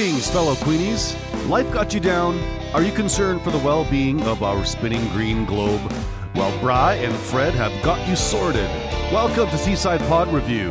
[0.00, 1.14] Greetings, fellow Queenies.
[1.50, 2.38] Life got you down.
[2.72, 5.92] Are you concerned for the well being of our spinning green globe?
[6.34, 8.66] Well, Bry and Fred have got you sorted.
[9.12, 10.70] Welcome to Seaside Pod Review.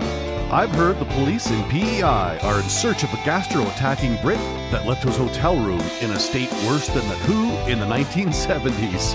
[0.51, 4.39] I've heard the police in PEI are in search of a gastro attacking Brit
[4.71, 9.13] that left his hotel room in a state worse than the Who in the 1970s.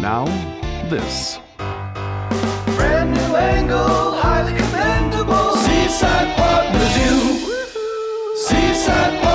[0.00, 0.24] Now,
[0.88, 1.40] this.
[2.76, 5.56] Brand new angle, highly commendable.
[5.56, 7.48] Seaside Pod Review.
[8.36, 9.31] Seaside Pod.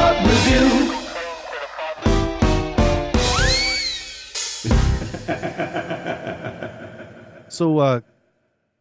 [7.49, 8.01] So, uh,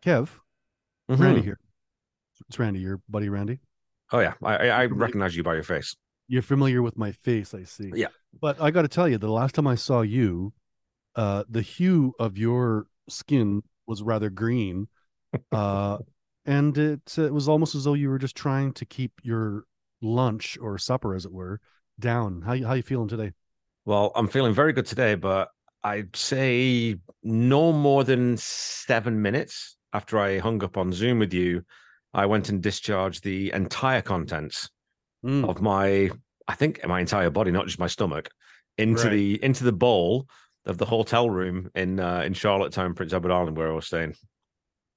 [0.04, 0.28] Kev,
[1.08, 1.20] Mhm.
[1.20, 1.58] Randy here.
[2.48, 3.60] It's Randy, your buddy Randy.
[4.12, 5.96] Oh yeah, I, I, I recognize you by your face.
[6.28, 7.92] You're familiar with my face, I see.
[7.94, 8.08] Yeah.
[8.40, 10.52] But I got to tell you, the last time I saw you,
[11.14, 14.88] uh, the hue of your skin was rather green,
[15.52, 15.98] uh,
[16.44, 19.64] and it, it was almost as though you were just trying to keep your
[20.02, 21.60] lunch or supper, as it were,
[21.98, 22.42] down.
[22.42, 23.32] How you how you feeling today?
[23.84, 25.48] Well, I'm feeling very good today, but
[25.84, 31.62] I'd say no more than seven minutes after I hung up on Zoom with you,
[32.12, 34.68] I went and discharged the entire contents
[35.24, 35.48] Mm.
[35.48, 36.10] of my,
[36.46, 38.28] I think my entire body, not just my stomach,
[38.78, 39.10] into Right.
[39.12, 40.28] the into the bowl
[40.66, 44.14] of the hotel room in uh, in Charlottetown, Prince Edward Island, where I was staying.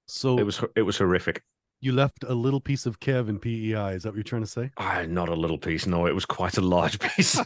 [0.08, 1.42] So It was it was horrific.
[1.82, 3.96] You left a little piece of Kev in PEI.
[3.96, 4.72] Is that what you're trying to say?
[4.78, 5.88] Ah, not a little piece.
[5.88, 7.40] No, it was quite a large piece.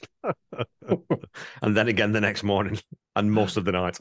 [1.62, 2.80] and then again the next morning
[3.16, 3.98] and most of the night.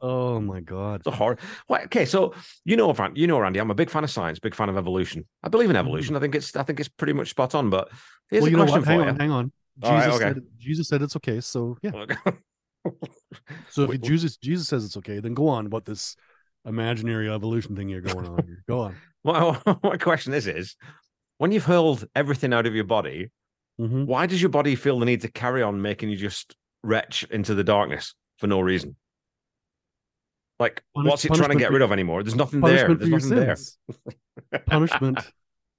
[0.00, 1.00] Oh my god.
[1.00, 1.38] It's a horror.
[1.68, 4.38] Well, okay, so you know, Fran- you know, Randy, I'm a big fan of science,
[4.38, 5.26] big fan of evolution.
[5.42, 6.16] I believe in evolution.
[6.16, 7.70] I think it's, I think it's pretty much spot on.
[7.70, 7.90] But
[8.30, 8.88] here's well, a you know question what?
[8.88, 9.52] Hang for on, hang on.
[9.82, 10.18] Jesus right, okay.
[10.18, 11.40] said Jesus said it's okay.
[11.40, 12.06] So yeah.
[13.70, 16.16] So if Wait, Jesus Jesus says it's okay, then go on about this
[16.66, 18.62] imaginary evolution thing you're going on here.
[18.68, 18.96] Go on.
[19.24, 20.76] well, my question is, is
[21.38, 23.30] when you've hurled everything out of your body,
[23.80, 24.06] Mhm.
[24.06, 27.54] why does your body feel the need to carry on making you just retch into
[27.56, 28.94] the darkness for no reason?
[30.60, 32.22] Like, Punish- what's it trying to get rid of anymore?
[32.22, 32.94] There's nothing there.
[32.94, 34.60] There's nothing there.
[34.66, 35.18] Punishment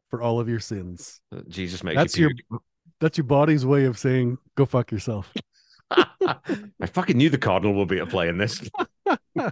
[0.09, 1.21] for all of your sins.
[1.47, 2.59] Jesus makes That's you your
[2.99, 5.33] that's your body's way of saying go fuck yourself.
[5.91, 8.67] I fucking knew the cardinal would be at play in this.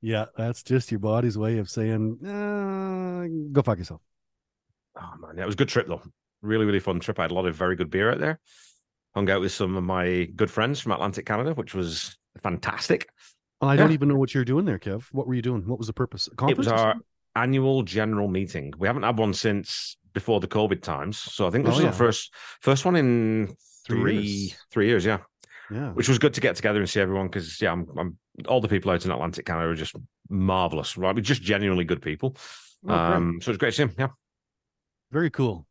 [0.00, 4.00] yeah, that's just your body's way of saying uh, go fuck yourself.
[5.00, 6.02] Oh man, yeah, it was a good trip though.
[6.42, 7.18] Really, really fun trip.
[7.18, 8.38] I had a lot of very good beer out there.
[9.14, 13.08] Hung out with some of my good friends from Atlantic Canada, which was fantastic.
[13.60, 13.94] I don't Yeah.
[13.94, 15.04] even know what you're doing there, Kev.
[15.12, 15.66] What were you doing?
[15.66, 16.28] What was the purpose?
[16.40, 16.94] A It was our
[17.34, 18.72] annual general meeting.
[18.78, 21.82] We haven't had one since before the COVID times, so I think this Oh, was
[21.82, 21.88] yeah.
[21.90, 23.54] our first first one in
[23.88, 24.56] Three three years.
[24.70, 25.18] three years, yeah.
[25.70, 25.90] yeah.
[25.92, 28.68] Which was good to get together and see everyone because yeah, I'm, I'm all the
[28.68, 29.96] people out in Atlantic Canada are just
[30.28, 31.14] marvelous, right?
[31.14, 32.36] We're just genuinely good people.
[32.86, 33.94] Oh, um, so it's great to see them.
[33.98, 34.08] Yeah.
[35.10, 35.66] Very cool.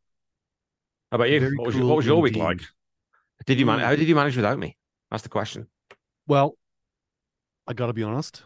[1.10, 1.40] How about you?
[1.40, 2.60] Very What was, your, cool what was your week like?
[3.46, 3.84] Did you man- Mm.
[3.84, 4.76] How did you manage without me?
[5.10, 5.68] That's the question.
[6.26, 6.58] Well,
[7.66, 8.42] I got to be honest,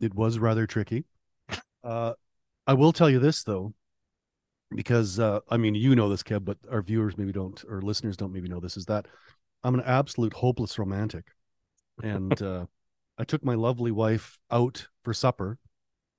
[0.00, 1.04] it was rather tricky.
[1.84, 2.14] Uh,
[2.66, 3.74] I will tell you this though,
[4.74, 8.16] because uh, I mean, you know this, Kev, but our viewers maybe don't, or listeners
[8.16, 8.76] don't maybe know this.
[8.76, 9.06] Is that
[9.64, 11.26] I'm an absolute hopeless romantic,
[12.02, 12.66] and uh,
[13.18, 15.58] I took my lovely wife out for supper,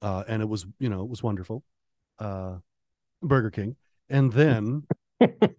[0.02, 1.64] uh, and it was, you know, it was wonderful,
[2.20, 2.58] uh,
[3.22, 3.76] Burger King,
[4.10, 4.84] and then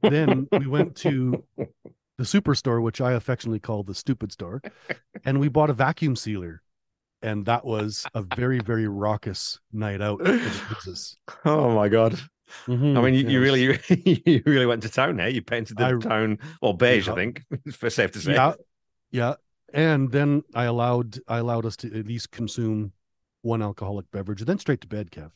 [0.02, 4.62] then we went to the superstore, which I affectionately call the stupid store,
[5.24, 6.62] and we bought a vacuum sealer.
[7.22, 10.20] And that was a very, very raucous night out.
[11.46, 12.18] Oh my god!
[12.68, 13.78] I mean, you, you really,
[14.26, 15.28] you really went to town there.
[15.28, 17.12] You painted the I- town well beige, Yeah.
[17.12, 17.42] I think,
[17.72, 18.34] for safe to say.
[18.34, 18.54] yeah,
[19.10, 19.34] yeah.
[19.72, 22.92] And then I allowed I allowed us to at least consume
[23.42, 25.30] one alcoholic beverage, and then straight to bed, Kev.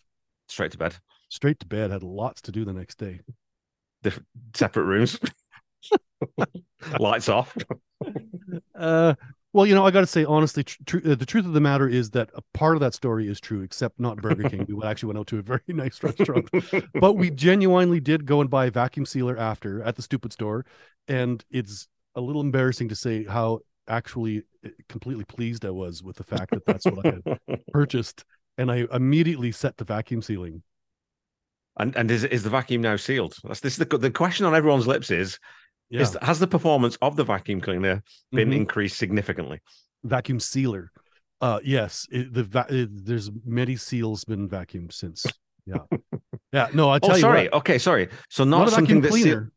[0.48, 0.94] Straight to bed,
[1.28, 1.90] Straight to bed.
[1.90, 3.20] Had lots to do the next day.
[4.02, 5.18] Different separate rooms,
[7.00, 7.56] lights off.
[8.74, 9.14] Uh,
[9.58, 11.88] well, you know, I got to say honestly, tr- tr- the truth of the matter
[11.88, 14.64] is that a part of that story is true, except not Burger King.
[14.68, 16.48] we actually went out to a very nice restaurant,
[16.94, 20.64] but we genuinely did go and buy a vacuum sealer after at the stupid store,
[21.08, 23.58] and it's a little embarrassing to say how
[23.88, 28.24] actually uh, completely pleased I was with the fact that that's what I had purchased,
[28.58, 30.62] and I immediately set the vacuum sealing.
[31.80, 33.34] and and is is the vacuum now sealed?
[33.42, 35.36] That's this is the the question on everyone's lips is
[35.90, 38.02] Yeah, is has the performance of the vacuum cleaner
[38.32, 38.56] been Mhm.
[38.56, 39.60] increased significantly?
[40.04, 40.92] vacuum sealer.
[41.40, 45.26] Uh, yes, it, the va- it, there's many seals been vacuumed since.
[45.66, 45.78] Yeah,
[46.52, 46.68] yeah.
[46.72, 47.44] No, I tell Oh, you sorry.
[47.44, 48.08] what, Okay, sorry.
[48.28, 49.48] So not, not, a something vacuum that's seal-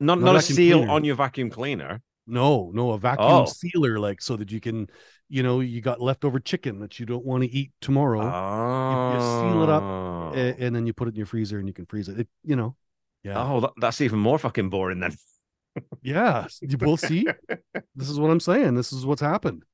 [0.00, 0.92] not Not not a seal cleaner.
[0.92, 2.00] on your vacuum cleaner.
[2.26, 3.44] No, no, a vacuum Oh.
[3.46, 4.88] sealer, like so that you can,
[5.28, 9.20] you know, you got leftover chicken that you don't want to eat tomorrow, Oh, you
[9.52, 9.82] seal it up.
[10.34, 12.18] a- and, then you put it in your freezer and you can freeze it.
[12.20, 12.74] it you know,
[13.22, 13.42] Yeah.
[13.42, 15.14] Oh, that, that's even more fucking boring then.
[16.02, 16.46] Yeah.
[16.60, 17.26] You will see.
[17.94, 18.74] this is what I'm saying.
[18.74, 19.64] This is what's happened.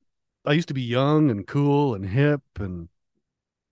[0.45, 2.89] I used to be young and cool and hip and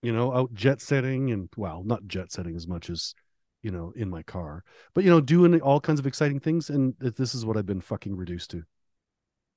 [0.02, 3.14] you know, out jet setting and well, not jet setting as much as
[3.62, 6.70] you know, in my car, but you know, doing all kinds of exciting things.
[6.70, 8.62] And this is what I've been fucking reduced to.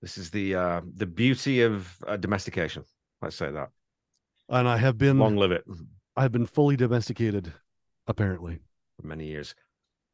[0.01, 2.83] This is the uh, the beauty of uh, domestication.
[3.21, 3.69] Let's say that.
[4.49, 5.63] And I have been, Long live it.
[6.17, 7.53] I've been fully domesticated,
[8.07, 8.59] apparently.
[8.99, 9.55] For many years.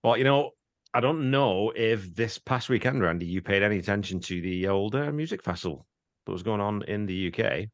[0.04, 0.52] Well, you know,
[0.94, 4.96] I don't know if this past weekend, Randy, you paid any attention to the old
[4.96, 5.86] uh, music festival
[6.26, 7.70] that was going on in the UK.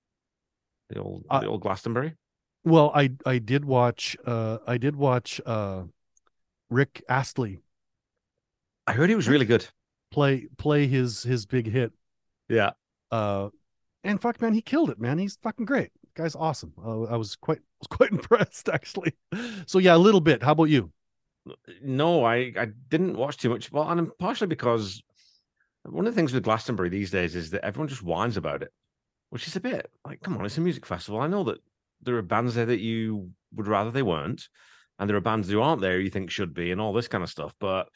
[0.90, 2.16] The old, Uh, the old Glastonbury.
[2.64, 5.84] Well, I, I did watch, uh, I did watch, uh,
[6.70, 7.60] Rick Astley
[8.88, 9.66] I heard he was really good.
[10.12, 11.92] play, play his, his big hit.
[12.50, 12.72] Yeah.
[13.12, 13.50] Uh,
[14.04, 15.18] and fuck, man, he killed it, man.
[15.18, 15.92] He's fucking great.
[16.16, 16.74] Guy's awesome.
[16.84, 19.16] Uh, I was quite, was quite impressed actually.
[19.68, 20.44] So yeah, a little bit.
[20.44, 20.92] How about you?
[21.84, 23.72] No, I, I didn't watch too much.
[23.72, 25.04] Well, and partially because
[25.84, 28.72] one of the things with Glastonbury these days is that everyone just whines about it,
[29.30, 31.20] which is a bit like, come on, it's a music festival.
[31.22, 31.60] I know that
[32.02, 34.48] there are bands there that you would rather they weren't,
[34.98, 37.24] and there are bands who aren't there you think should be, and all this kind
[37.24, 37.54] of stuff.
[37.60, 37.90] But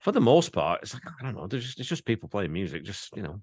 [0.00, 1.46] for the most part, it's like I don't know.
[1.46, 2.84] There's just it's just people playing music.
[2.84, 3.40] Just you know,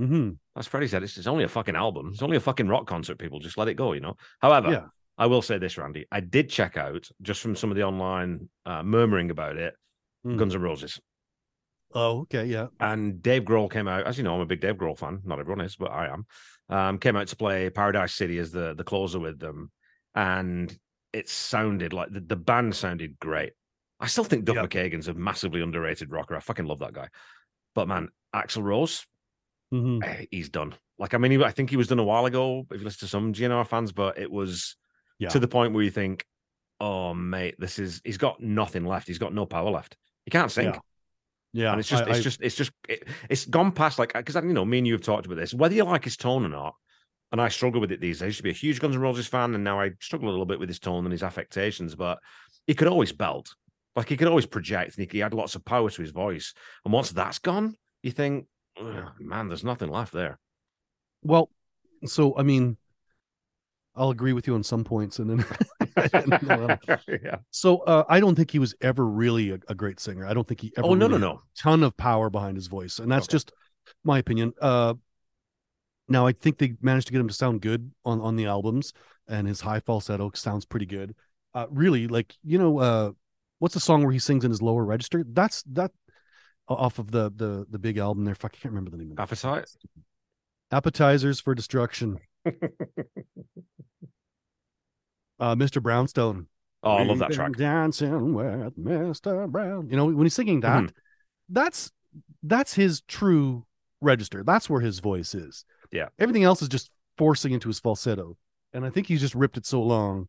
[0.00, 0.30] Mm-hmm.
[0.56, 2.10] as Freddie said, it's, it's only a fucking album.
[2.12, 3.18] It's only a fucking rock concert.
[3.18, 3.92] People just let it go.
[3.94, 4.16] You know.
[4.40, 4.84] However, Yeah.
[5.18, 6.06] I will say this, Randy.
[6.12, 9.74] I did check out just from some of the online uh, murmuring about it.
[10.24, 10.36] Hmm.
[10.36, 11.00] Guns N' Roses.
[11.94, 12.44] Oh, okay.
[12.44, 12.66] Yeah.
[12.80, 15.20] And Dave Grohl came out, as you know, I'm a big Dave Grohl fan.
[15.24, 16.26] Not everyone is, but I am.
[16.68, 19.70] Um, came out to play Paradise City as the the closer with them,
[20.14, 20.76] and
[21.14, 23.54] it sounded like the, the band sounded great.
[23.98, 24.66] I still think Duff Yeah.
[24.66, 26.36] McKagan's a massively underrated rocker.
[26.36, 27.08] I fucking love that guy.
[27.74, 29.06] But man, Axl Rose,
[29.72, 30.04] Mhm.
[30.04, 30.74] eh, he's done.
[30.98, 32.66] Like, I mean, he, I think he was done a while ago.
[32.70, 34.76] If you listen to some GNR fans, but it was
[35.18, 35.28] Yeah.
[35.30, 36.24] to the point where you think,
[36.80, 39.08] "Oh, mate, this is he's got nothing left.
[39.08, 39.96] He's got no power left.
[40.24, 40.78] He can't sing." Yeah.
[41.52, 41.70] Yeah.
[41.72, 44.20] and it's just, I- it's I- just, it's just, it, it's gone past like uh,
[44.20, 45.54] because you know, me and you have talked about this.
[45.54, 46.74] Whether you like his tone or not,
[47.32, 48.22] and I struggle with it these days.
[48.22, 50.30] I used to be a huge Guns N' Roses fan, and now I struggle a
[50.30, 51.94] little bit with his tone and his affectations.
[51.94, 52.18] But
[52.66, 53.54] he could always belt,
[53.96, 56.54] like he could always project, and he, he had lots of power to his voice.
[56.84, 58.46] And once that's gone, you think,
[59.18, 60.38] man, there's nothing left there.
[61.22, 61.50] Well,
[62.04, 62.76] so I mean,
[63.98, 65.44] I'll agree with you on some points, and then
[67.08, 67.36] yeah.
[67.50, 70.24] so uh, I don't think he was ever really a, a great singer.
[70.26, 70.86] I don't think he ever.
[70.86, 71.42] Oh no, no, really had no.
[71.56, 73.32] ton of power behind his voice, and that's Okay.
[73.34, 73.52] just
[74.04, 74.52] my opinion.
[74.60, 74.94] Uh,
[76.08, 78.92] now I think they managed to get him to sound good on on the albums,
[79.26, 81.14] and his high falsetto sounds pretty good.
[81.54, 83.10] Uh, really, like you know, uh,
[83.58, 85.24] what's the song where he sings in his lower register?
[85.26, 85.90] That's that
[86.68, 88.34] off of the the the big album there.
[88.34, 89.22] Fuck, I can't remember the name of it.
[89.22, 89.68] Appetite.
[90.70, 92.18] Appetizers for Destruction.
[95.40, 95.82] Uh, Mr.
[95.82, 96.46] Brownstone.
[96.82, 97.52] Oh, I love that track.
[97.56, 99.48] Dancing with Mr.
[99.48, 99.88] Brown.
[99.90, 100.92] You know, when he's singing that, Mhm.
[101.48, 101.92] that's
[102.42, 103.66] that's his true
[104.00, 104.42] register.
[104.44, 105.64] That's where his voice is.
[105.92, 106.08] Yeah.
[106.18, 108.36] Everything else is just forcing into his falsetto.
[108.72, 110.28] And I think he's just ripped it so long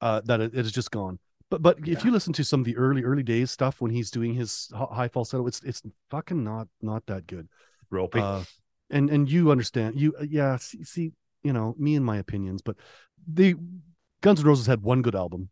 [0.00, 1.18] uh, that it, it is just gone.
[1.50, 4.10] But but if you listen to some of the early early days stuff when he's
[4.10, 7.48] doing his high falsetto, it's it's fucking not not that good.
[7.90, 8.20] Ropey.
[8.20, 8.44] Uh,
[8.90, 11.12] and and you understand you uh, yeah see, see
[11.42, 12.76] you know me and my opinions but
[13.32, 13.54] the
[14.22, 15.48] guns n' roses had one good album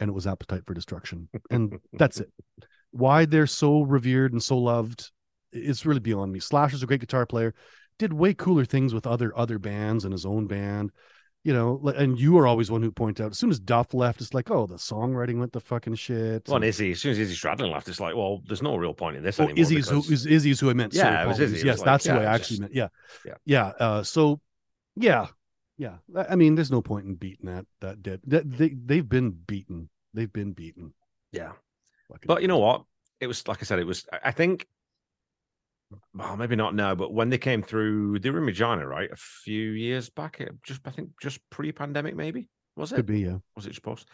[0.00, 2.30] and it was appetite for destruction and that's it
[2.90, 5.10] why they're so revered and so loved
[5.52, 7.54] is really beyond me Slash is a great guitar player
[7.98, 10.90] did way cooler things with other other bands and his own band
[11.44, 14.20] you know and you are always one who point out as soon as duff left
[14.20, 17.18] it's like oh the songwriting went to fucking shit well, and Izzy, as soon as
[17.18, 19.62] Izzy Stradlin left, it's like, well, there's no real point in this Oh, anymore.
[19.62, 20.92] Izzy's who because- is Izzy's who I meant.
[20.92, 21.40] Yeah, Sorry, it was.
[21.40, 21.56] Izzy.
[21.60, 22.74] It Yes, was like, that's who yeah, I actually just- meant.
[22.74, 22.88] Yeah,
[23.24, 23.34] yeah.
[23.44, 23.66] yeah.
[23.86, 24.40] Uh, so,
[24.96, 25.26] yeah,
[25.78, 25.96] yeah.
[26.16, 28.20] I mean, there's no point in beating that that dead.
[28.26, 29.88] That, they they've been beaten.
[30.14, 30.94] They've been beaten.
[31.32, 31.52] yeah.
[32.08, 32.84] Fucking- But you know what?
[33.20, 34.06] It was like I said, it was.
[34.12, 34.66] I- I think,
[36.14, 39.10] well, maybe not now, but when they came through, they were in Regina, right?
[39.10, 42.96] A few years back, eh, just I think just pre-pandemic, maybe was it?
[42.96, 43.20] could be.
[43.20, 44.08] Yeah, Was it supposed?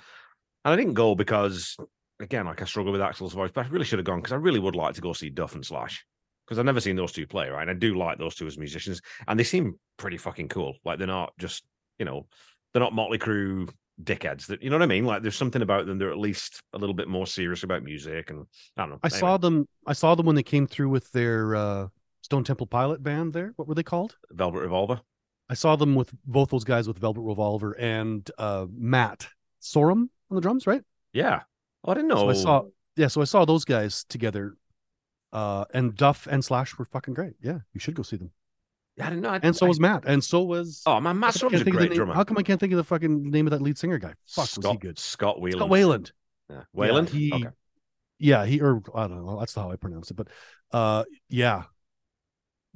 [0.65, 1.77] And I didn't go because,
[2.21, 4.37] again, like I struggle with Axl's voice, but I really should have gone because I
[4.37, 6.05] really would like to go see Duff and Slash
[6.47, 7.63] because I've never seen those two play, right?
[7.63, 10.75] And I do like those two as musicians, and they seem pretty fucking cool.
[10.85, 11.65] Like they're not just,
[11.99, 12.27] you know,
[12.73, 13.69] they're not Motley Crue
[14.03, 14.47] dickheads.
[14.47, 15.05] That you know what I mean?
[15.05, 15.99] Like there's something about them.
[15.99, 18.47] They're at least a little bit more serious about music, and
[18.77, 18.99] I don't know.
[19.03, 19.69] I Anyway, saw them.
[19.87, 21.87] I saw them when they came through with their uh,
[22.23, 23.33] Stone Temple Pilot band.
[23.33, 24.17] There, what were they called?
[24.31, 25.01] Velvet Revolver.
[25.49, 29.29] I saw them with both those guys with Velvet Revolver and uh, Matt
[29.61, 30.83] Sorum on the drums, right?
[31.13, 31.43] Yeah.
[31.85, 32.17] Oh, I didn't know.
[32.17, 32.63] So I saw.
[32.97, 34.57] Yeah, so I saw those guys together.
[35.33, 37.35] Uh, and Duff and Slash were fucking great.
[37.41, 38.31] Yeah, you should go see them.
[39.01, 39.31] I didn't know.
[39.31, 40.05] I, And so I- was Matt.
[40.07, 42.13] And so was Oh my Matt I a can't think of the great name- drummer.
[42.15, 44.13] How come I can't think of the fucking name of that lead singer guy?
[44.29, 44.99] Fuck, Scott, was he good?
[44.99, 45.59] Scott Whelan.
[45.59, 46.13] Scott Wayland.
[46.51, 46.63] Yeah.
[46.75, 47.09] Wayland.
[47.09, 47.49] he- okay.
[48.19, 50.29] yeah, he or I don't know, that's how I pronounce it, but
[50.73, 51.63] uh, yeah,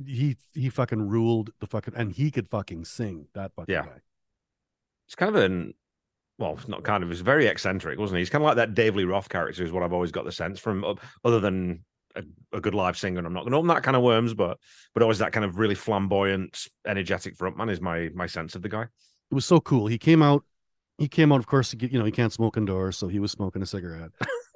[0.07, 3.83] he he fucking ruled the fucking, and he could fucking sing that fucking Yeah.
[3.87, 4.01] guy.
[5.07, 5.75] It's kind of an
[6.39, 7.09] well, it's not kind of.
[7.11, 8.21] He's very eccentric, wasn't he?
[8.21, 9.63] He's kind of like that Dave Lee Roth character.
[9.65, 10.85] Is what I've always got the sense from,
[11.25, 11.83] other than
[12.17, 12.23] a,
[12.57, 13.19] a good live singer.
[13.19, 14.59] And I'm not going to open that kind of worms, but
[14.95, 18.69] but always that kind of really flamboyant, energetic frontman is my my sense of the
[18.69, 18.83] guy.
[18.83, 19.87] It was so cool.
[19.87, 20.43] He came out.
[20.99, 23.61] He came out, of course, you know, he can't smoke indoors, so he was smoking
[23.61, 24.13] a cigarette.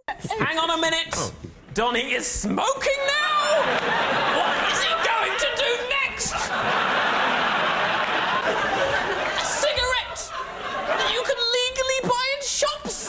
[0.08, 1.12] Hang on a minute.
[1.12, 1.30] Oh.
[1.74, 3.60] Donny is smoking now?
[4.38, 6.32] What is he going to do next?
[6.32, 6.36] A
[9.44, 10.32] cigarette
[10.88, 13.08] that you can legally buy in shops?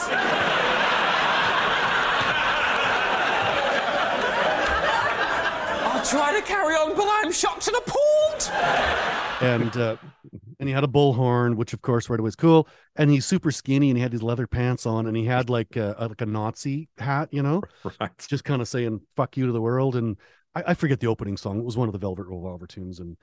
[5.84, 8.50] I'll try to carry on, but I'm shocked and appalled.
[9.42, 9.96] and uh,
[10.60, 12.68] and he had a bullhorn, which of course right away is cool.
[12.96, 15.76] And he's super skinny, and he had these leather pants on, and he had like
[15.76, 17.62] a, a- like a Nazi hat, you know,
[18.00, 18.10] Right.
[18.28, 19.96] just kind of saying "fuck you" to the world.
[19.96, 20.16] And
[20.54, 21.58] I, I forget the opening song.
[21.58, 23.16] It was one of the Velvet Revolver tunes, and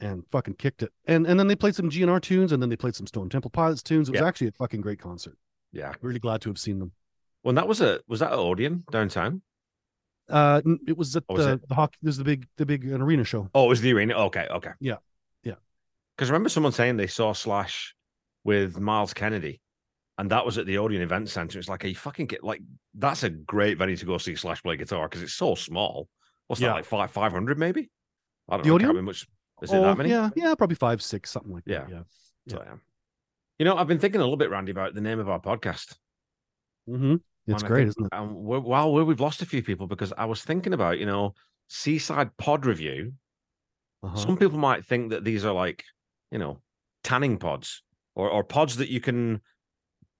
[0.00, 0.92] and fucking kicked it.
[1.06, 3.50] And and then they played some GNR tunes, and then they played some Stone Temple
[3.50, 4.08] Pilots tunes.
[4.08, 4.26] It was Yeah.
[4.28, 5.36] actually a fucking great concert.
[5.72, 5.92] Yeah.
[6.00, 6.92] Really glad to have seen them.
[7.42, 9.42] Well, that was a was that at Odeon downtown?
[10.28, 11.68] Uh, it was at Oh, the, it?
[11.68, 11.96] the hockey.
[12.02, 13.48] There's the big the big arena show.
[13.54, 14.14] Oh, it was the arena.
[14.14, 14.70] Okay, okay.
[14.80, 14.96] Yeah,
[15.44, 15.54] yeah.
[16.16, 17.94] Because remember someone saying they saw Slash
[18.44, 19.60] with Myles Kennedy,
[20.18, 21.58] and that was at the Odeon Event Center.
[21.58, 22.60] It's like, a fucking get like
[22.94, 26.08] that's a great venue to go see Slash play guitar because it's so small.
[26.48, 26.68] What's Yeah.
[26.68, 27.90] that like five five hundred maybe?
[28.48, 28.74] I don't The know.
[28.90, 29.04] Odeon?
[29.04, 29.26] Much.
[29.62, 30.10] Is it Oh, that many?
[30.10, 31.80] Yeah, yeah, probably five, six, something like Yeah.
[31.84, 31.90] that.
[31.90, 32.02] Yeah.
[32.48, 32.74] So, yeah.
[33.58, 35.96] You know, I've been thinking a little bit, Randy, about the name of our podcast.
[36.88, 37.16] Mm-hmm.
[37.46, 38.12] It's And great, think, isn't it?
[38.12, 41.34] Um, well, we- we've lost a few people because I was thinking about, you know,
[41.68, 43.12] Seaside Pod Review.
[44.02, 44.16] Uh-huh.
[44.16, 45.84] Some people might think that these are like,
[46.30, 46.60] you know,
[47.04, 47.82] tanning pods
[48.14, 49.40] or, or pods that you can,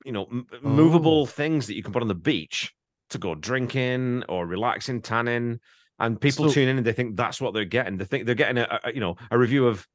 [0.04, 1.26] you know, m- movable Oh.
[1.26, 2.72] things that you can put on the beach
[3.10, 5.60] to go drinking or relaxing, tanning.
[5.98, 7.96] And people So- tune in and they think that's what they're getting.
[7.96, 9.86] They think they're getting a, a you know a review of,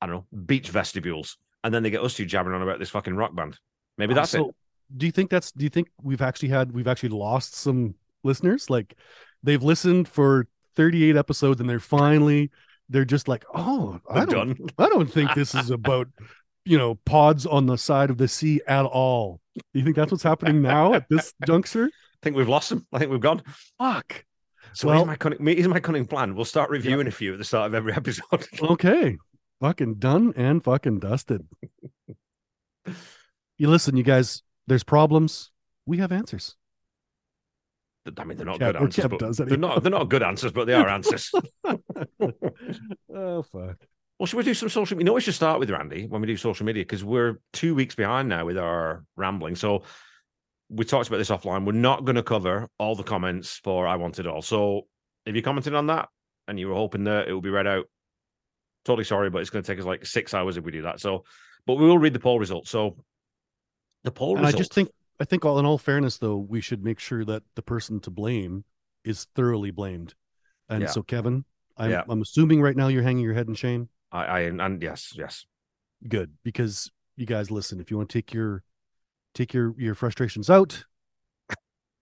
[0.00, 2.90] I don't know, beach vestibules, and then they get us two jabbering on about this
[2.90, 3.58] fucking rock band.
[3.96, 4.44] Maybe that's it.
[4.96, 5.52] Do you think that's?
[5.52, 8.70] Do you think we've actually had we've actually lost some listeners?
[8.70, 8.94] Like
[9.42, 12.50] they've listened for 38 episodes and they're finally
[12.88, 14.68] they're just like, oh, I don't, done.
[14.78, 16.08] I don't think this is about
[16.64, 19.40] you know pods on the side of the sea at all.
[19.56, 21.86] Do you think that's what's happening now at this juncture?
[21.86, 22.86] I think we've lost them.
[22.92, 23.42] I think we've gone.
[23.78, 24.24] Fuck.
[24.72, 25.46] So Well- here's my cunning.
[25.46, 26.34] Here's my cunning plan.
[26.34, 28.46] We'll start reviewing a few at the start of every episode.
[28.60, 29.18] Okay.
[29.60, 31.46] Fucking done and fucking dusted.
[33.58, 34.42] you listen, you guys.
[34.68, 35.50] There's problems.
[35.86, 36.54] We have answers.
[38.16, 39.82] I mean, they're not Kev- good answers, Kev but does they're not.
[39.82, 41.32] They're not good answers, but they are answers.
[41.64, 43.76] oh fuck.
[44.18, 44.98] well, should we do some social?
[44.98, 47.74] You know, we should start with Randy when we do social media because we're two
[47.74, 49.56] weeks behind now with our rambling.
[49.56, 49.84] So
[50.68, 51.64] we talked about this offline.
[51.66, 54.82] We're not going to cover all the comments for "I Want It All." So
[55.24, 56.08] if you commented on that
[56.46, 57.86] and you were hoping that it will be read out,
[58.84, 61.00] totally sorry, but it's going to take us like six hours if we do that.
[61.00, 61.24] So,
[61.66, 62.70] but we will read the poll results.
[62.70, 62.96] So
[64.04, 64.90] the poll And I just think
[65.20, 68.10] I think all in all fairness though, we should make sure that the person to
[68.10, 68.64] blame
[69.04, 70.14] is thoroughly blamed.
[70.68, 70.88] And Yeah.
[70.88, 71.44] so Kevin,
[71.76, 72.04] I'm Yeah.
[72.08, 73.88] I'm assuming right now you're hanging your head in shame.
[74.12, 75.44] I, I and yes, yes.
[76.06, 76.34] Good.
[76.44, 78.62] Because you guys listen, if you want to take your
[79.34, 80.84] take your your frustrations out,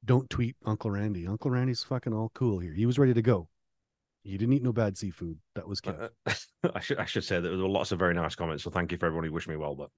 [0.05, 1.27] don't tweet Uncle Randy.
[1.27, 2.73] Uncle Randy's fucking all cool here.
[2.75, 3.49] He was ready to go.
[4.23, 5.39] He didn't eat no bad seafood.
[5.55, 6.11] That was Kev.
[6.27, 6.33] Uh,
[6.75, 8.65] I should I should say that there were lots of very nice comments.
[8.65, 9.75] So thank you for everyone who wished me well.
[9.75, 9.91] But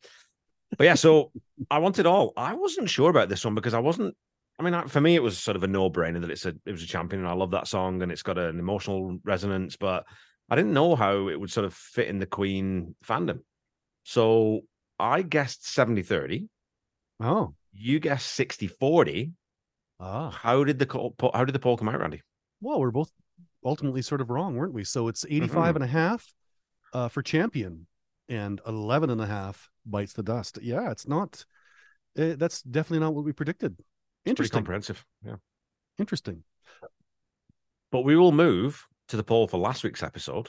[0.76, 1.32] but yeah, so
[1.70, 2.32] I wanted all.
[2.36, 4.14] I wasn't sure about this one because I wasn't.
[4.60, 6.72] I mean, for me, it was sort of a no brainer that it's a it
[6.72, 9.76] was a champion, and I love that song, and it's got an emotional resonance.
[9.76, 10.04] But
[10.50, 13.40] I didn't know how it would sort of fit in the Queen fandom.
[14.02, 14.62] So
[14.98, 16.48] I guessed 70 30.
[17.20, 17.54] oh.
[17.74, 19.30] You guessed 60 40.
[20.00, 20.30] Ah.
[20.30, 22.22] How did the how did the poll come out, Randy?
[22.60, 23.10] Well, we're both
[23.64, 24.82] ultimately sort of wrong, weren't we?
[24.84, 25.44] So it's Mm-hmm.
[25.44, 26.34] 85 and a half
[26.92, 27.86] uh, for champion
[28.28, 30.58] and 11 and a half bites the dust.
[30.62, 31.44] Yeah, it's not,
[32.18, 33.76] uh, that's definitely not what we predicted.
[34.24, 34.56] Interesting.
[34.58, 35.04] comprehensive.
[35.24, 35.36] Yeah.
[35.98, 36.44] Interesting.
[37.90, 40.48] But we will move to the poll for last week's episode,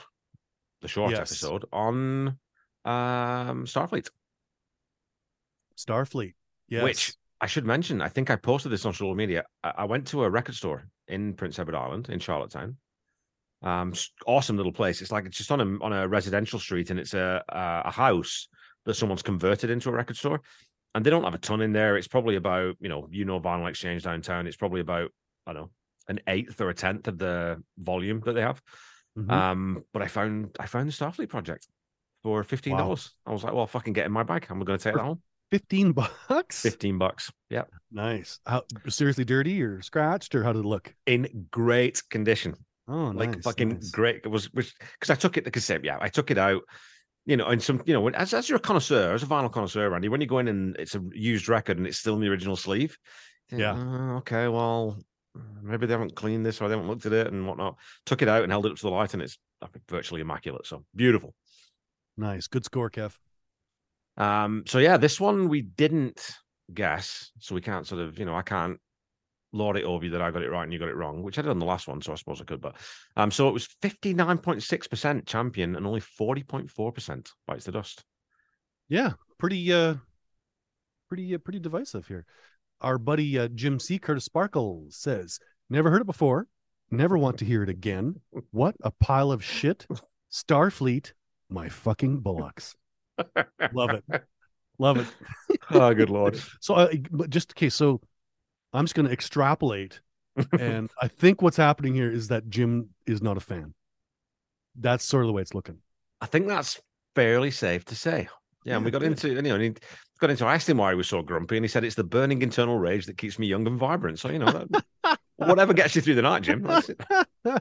[0.82, 1.20] the short Yes.
[1.32, 2.38] episode on
[2.86, 4.10] um Starfleet,
[5.78, 6.34] Starfleet.
[6.68, 6.84] Yes.
[6.84, 8.02] which I should mention.
[8.02, 9.46] I think I posted this on social media.
[9.64, 12.78] I, I went to a record store in Prince Edward Island in Charlottetown.
[13.62, 13.94] Um,
[14.26, 15.02] awesome little place.
[15.02, 18.48] It's like it's just on a on a residential street, and it's a a, house
[18.86, 20.42] that someone's converted into a record store.
[20.96, 21.98] And they don't have a ton in there.
[21.98, 24.48] It's probably about you know you know Vinyl Exchange downtown.
[24.48, 25.12] It's probably about
[25.46, 25.70] I don't know
[26.08, 28.62] an eighth or a tenth of the volume that they have.
[29.18, 29.32] Mhm.
[29.32, 31.68] Um, but I found I found the Starfleet project
[32.24, 33.12] for fifteen dollars.
[33.26, 34.48] I was like, well, fucking get in my bag.
[34.50, 35.22] I'm going to take that home.
[35.52, 36.62] 15 bucks.
[36.62, 37.32] 15 bucks.
[37.50, 37.64] Yeah.
[37.92, 38.40] Nice.
[38.46, 40.94] How seriously dirty or scratched or how did it look?
[41.08, 42.56] In great condition.
[42.90, 43.92] Oh, like nice, fucking nice.
[43.92, 44.22] great.
[44.26, 46.64] It was because I took it because yeah, I took it out.
[47.26, 49.88] You know, and some, you know, as, as you're a connoisseur, as a vinyl connoisseur,
[49.90, 52.28] Randy, when you go in and it's a used record and it's still in the
[52.28, 52.98] original sleeve,
[53.50, 53.76] think, Yeah.
[53.78, 54.98] "Oh, okay, well,
[55.62, 57.76] maybe they haven't cleaned this or they haven't looked at it and whatnot.
[58.08, 59.38] Took it out and held it up to the light, and it's
[59.88, 60.66] virtually immaculate.
[60.66, 61.36] So beautiful.
[62.18, 62.48] Nice.
[62.48, 63.16] Good score, Kev.
[64.18, 66.36] Um, so yeah, this one we didn't
[66.74, 68.80] guess, so we can't sort of, you know, I can't
[69.52, 71.40] lord it over you that I got it right and you got it wrong, which
[71.40, 72.62] I did on the last one, so I suppose I could.
[72.62, 72.76] But
[73.16, 76.92] um, so it was fifty nine point six percent champion and only forty point four
[76.92, 78.04] percent bites the dust.
[78.88, 79.96] Yeah, pretty uh
[81.08, 82.26] pretty uh, pretty divisive here.
[82.82, 84.00] Our buddy uh, Jim C.
[84.00, 85.40] Curtis Sparkle says,
[85.70, 86.48] "Never heard it before.
[86.92, 88.16] Never want to hear it again.
[88.52, 89.86] What a pile of shit.
[90.32, 91.14] Starfleet,
[91.50, 92.76] my fucking bullocks.
[93.74, 94.04] Love it.
[94.80, 95.08] Love it.
[95.72, 96.42] oh, good lord!
[96.62, 96.90] So, uh,
[97.28, 97.70] just okay.
[97.70, 98.02] So,
[98.74, 100.00] I'm just going to extrapolate,
[100.60, 103.74] and I think what's happening here is that Jim is not a fan.
[104.76, 105.78] That's sort of the way it's looking.
[106.22, 106.80] I think that's
[107.16, 108.28] fairly safe to say.
[108.66, 109.74] Yeah, and we got into, you know, and he
[110.20, 110.46] got into.
[110.46, 112.78] I asked him why he was so grumpy, and he said it's the burning internal
[112.78, 114.20] rage that keeps me young and vibrant.
[114.20, 114.68] So you know,
[115.04, 116.68] that- whatever gets you through the night, Jim.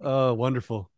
[0.00, 0.90] Oh, wonderful.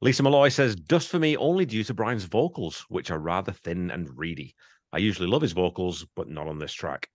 [0.00, 3.90] Lisa Malloy says, Dust for me only due to Brian's vocals, which are rather thin
[3.90, 4.54] and reedy.
[4.92, 7.08] I usually love his vocals, but not on this track.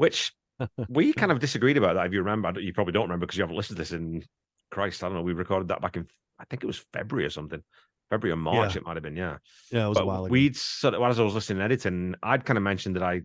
[0.00, 0.32] Which
[0.88, 2.06] we kind of disagreed about that.
[2.06, 4.24] If you remember, you probably don't remember because you haven't listened to this in
[4.70, 5.04] Christ.
[5.04, 5.22] I don't know.
[5.22, 6.06] We recorded that back in,
[6.38, 7.62] I think it was February or something.
[8.08, 8.78] February or March, Yeah.
[8.80, 9.14] it might have been.
[9.16, 9.36] Yeah.
[9.70, 10.32] Yeah, it was a while ago.
[10.32, 13.20] we'd sort of, as I was listening and editing, I'd kind of mentioned that I,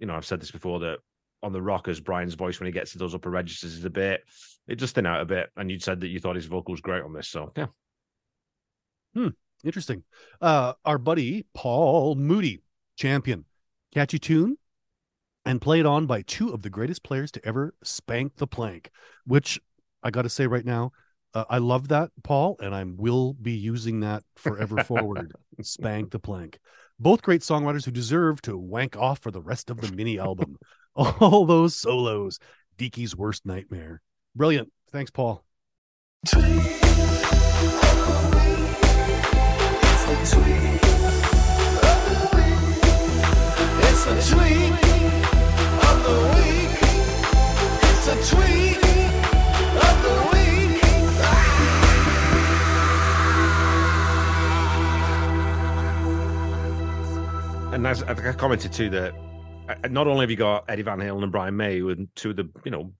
[0.00, 0.98] you know, I've said this before that
[1.44, 4.22] on the rockers, Brian's voice when he gets to those upper registers is a bit,
[4.66, 5.50] it just thin out a bit.
[5.56, 7.28] And you'd said that you thought his vocal was great on this.
[7.28, 7.66] So yeah.
[9.14, 9.28] Hmm.
[9.64, 10.02] Interesting.
[10.40, 12.62] Uh, our buddy Paul Moody,
[12.96, 13.44] champion,
[13.94, 14.56] catchy tune,
[15.44, 18.90] and played on by two of the greatest players to ever spank the plank.
[19.26, 19.60] Which
[20.02, 20.92] I got to say right now,
[21.34, 25.32] uh, I love that Paul, and I will be using that forever forward.
[25.62, 26.58] spank the plank.
[26.98, 30.56] Both great songwriters who deserve to wank off for the rest of the mini album.
[30.94, 32.38] All those solos,
[32.76, 34.02] Deaky's worst nightmare.
[34.36, 34.70] Brilliant.
[34.90, 35.44] Thanks, Paul.
[36.24, 36.34] It's
[44.04, 44.81] the tweet
[57.72, 59.14] And as I think I commented too that
[59.68, 62.30] uh, not only have you got Eddie Van Halen and Brian May, who are two
[62.30, 62.92] of the you know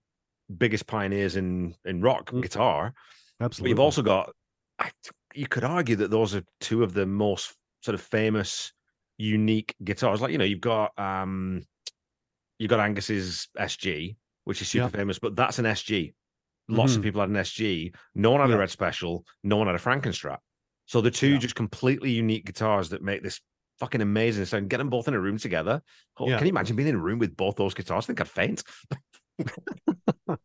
[0.57, 2.41] biggest pioneers in in rock Mm.
[2.41, 2.93] guitar,
[3.37, 3.69] but Absolutely.
[3.69, 4.31] you've also got
[4.79, 4.89] I,
[5.35, 8.73] you could argue that those are two of the most sort of famous,
[9.19, 10.21] unique guitars.
[10.21, 11.63] Like you know, you've got um,
[12.57, 14.89] you've got Angus's SG, which is super Yeah.
[14.89, 16.13] famous, but that's an SG.
[16.69, 17.03] Lots of Mhm.
[17.03, 17.93] people had an SG.
[18.15, 18.55] No one had Yeah.
[18.55, 19.25] a Red Special.
[19.43, 20.39] No one had a Frankenstrat.
[20.85, 21.39] So the two Yeah.
[21.39, 23.41] just completely unique guitars that make this
[23.79, 24.69] fucking amazing sound.
[24.69, 25.81] Get them both in a room together.
[26.17, 26.25] Oh.
[26.27, 28.05] Can you imagine being in a room with both those guitars?
[28.05, 28.63] I think I'd faint.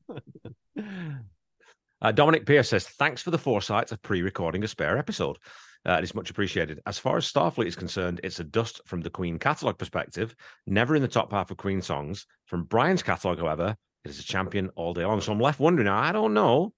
[2.01, 5.37] Uh, Dominic Pierce says, Thanks for the foresight of pre recording a spare episode.
[5.85, 6.81] Uh, it is much appreciated.
[6.87, 10.33] As far as Starfleet is concerned, it's a dust from the Queen catalogue perspective,
[10.65, 12.25] never in the top half of Queen songs.
[12.47, 15.21] From Brian's catalogue, however, is a champion all day long.
[15.21, 16.73] So I'm left wondering, I don't know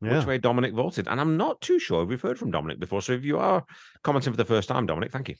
[0.00, 0.18] yeah.
[0.18, 1.06] which way Dominic voted.
[1.08, 3.02] And I'm not too sure if we've heard from Dominic before.
[3.02, 3.64] So if you are
[4.02, 5.36] commenting for the first time, Dominic, thank you.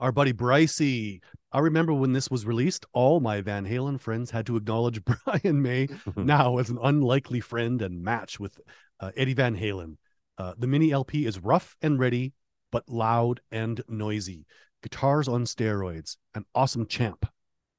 [0.00, 1.20] Our buddy Brycey.
[1.52, 5.62] I remember when this was released, all my Van Halen friends had to acknowledge Brian
[5.62, 8.58] May now as an unlikely friend and match with
[9.00, 9.96] uh, Eddie Van Halen.
[10.38, 12.32] Uh, the mini LP is rough and ready,
[12.70, 14.46] but loud and noisy.
[14.82, 16.16] Guitars on steroids.
[16.34, 17.26] An awesome champ.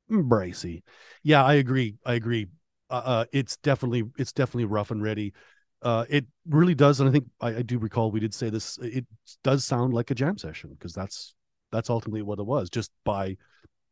[0.09, 0.83] Brycey.
[1.23, 1.95] Yeah, I agree.
[2.05, 2.47] I agree.
[2.89, 5.33] Uh, uh, it's definitely it's definitely rough and ready.
[5.81, 8.77] Uh, it really does, and I think I, I do recall we did say this.
[8.81, 9.05] It
[9.43, 11.33] does sound like a jam session because that's
[11.71, 13.37] that's ultimately what it was, just by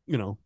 [0.07, 0.37] you know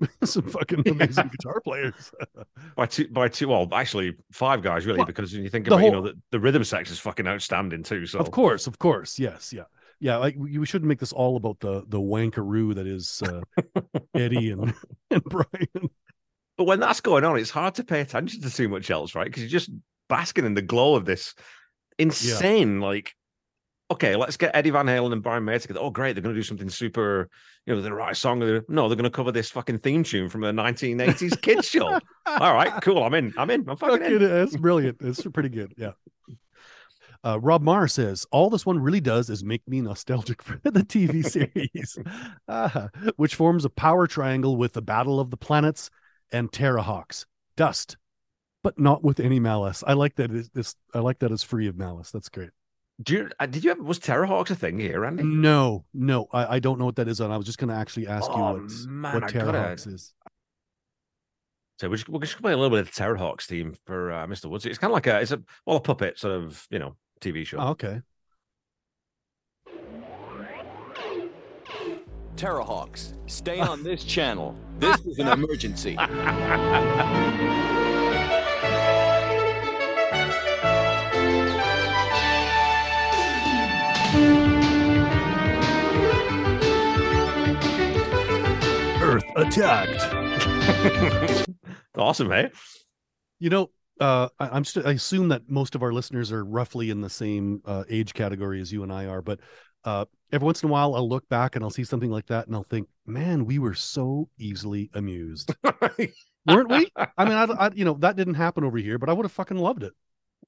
[0.24, 2.12] some fucking amazing guitar players.
[2.76, 5.82] By two, by two, well, actually five guys, really, Well, because when you think about,
[5.82, 8.04] you know, the, the rhythm section is fucking outstanding too.
[8.04, 9.64] So Of course, of course, yes, yeah,
[10.00, 10.16] yeah.
[10.16, 13.40] Like we, we shouldn't make this all about the the wankaroo that is uh,
[14.14, 14.74] Eddie and
[15.10, 15.90] and Brian.
[16.58, 19.26] But when that's going on, it's hard to pay attention to too much else, right?
[19.26, 19.70] Because you're just
[20.08, 21.34] basking in the glow of this
[21.98, 23.12] insane, like,
[23.90, 25.80] okay, let's get Eddie Van Halen and Brian May together.
[25.82, 27.28] Oh, great, they're going to do something super,
[27.66, 28.38] you know, they're going to write a song.
[28.38, 31.86] They're- No, they're going to cover this fucking theme tune from a 1980s kids show.
[32.26, 33.02] All right, cool.
[33.04, 33.34] I'm in.
[33.36, 33.68] I'm in.
[33.68, 34.22] I'm fucking Fucking, in.
[34.22, 34.96] it's brilliant.
[35.00, 35.74] It's pretty good.
[35.76, 35.92] Yeah.
[37.24, 40.80] Uh, Rob Marr says all this one really does is make me nostalgic for the
[40.84, 41.98] TV series,
[42.48, 45.90] Ah, which forms a power triangle with the Battle of the Planets
[46.32, 47.26] and Terrahawks.
[47.56, 47.96] Dust,
[48.62, 49.82] but not with any malice.
[49.86, 50.30] I like that.
[50.30, 52.10] It's, it's I like that it's free of malice.
[52.10, 52.50] That's great.
[53.02, 55.10] Do you, uh, did you ever, was Terrahawks a thing here?
[55.10, 57.74] No, no, I, I don't know what that is, and I was just going to
[57.76, 60.14] actually ask you Oh, what man, what I gotta- is.
[61.78, 64.26] So we're just, we're just play a little bit of the Terrahawks theme for uh,
[64.26, 64.46] Mr.
[64.46, 64.64] Woods.
[64.64, 67.46] It's kind of like a, it's a, well, a puppet sort of, you know, TV
[67.46, 67.58] show.
[67.58, 68.02] Oh, okay.
[72.36, 74.54] Terrahawks, stay on this channel.
[74.78, 75.96] This is an emergency.
[89.06, 91.46] Earth attacked.
[91.96, 92.48] awesome, eh?
[93.38, 96.90] You know, uh, I, I'm st- I assume that most of our listeners are roughly
[96.90, 99.40] in the same uh, age category as you and I are, but
[99.84, 102.46] uh, every once in a while I'll look back and I'll see something like that
[102.46, 105.54] and I'll think, man, we were so easily amused,
[106.46, 106.88] weren't we?
[107.16, 109.32] I mean, I, I you know that didn't happen over here, but I would have
[109.32, 109.92] fucking loved it.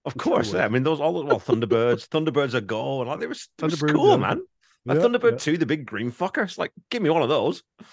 [0.05, 0.65] Of I'm course, it yeah.
[0.65, 3.67] I mean, those all the well, Thunderbirds, Thunderbirds are go, and like they were, they
[3.67, 4.17] were cool, yeah.
[4.17, 4.43] man.
[4.85, 6.45] Yeah, Thunderbird two, the big green fucker.
[6.45, 7.63] It's like, give me one of those.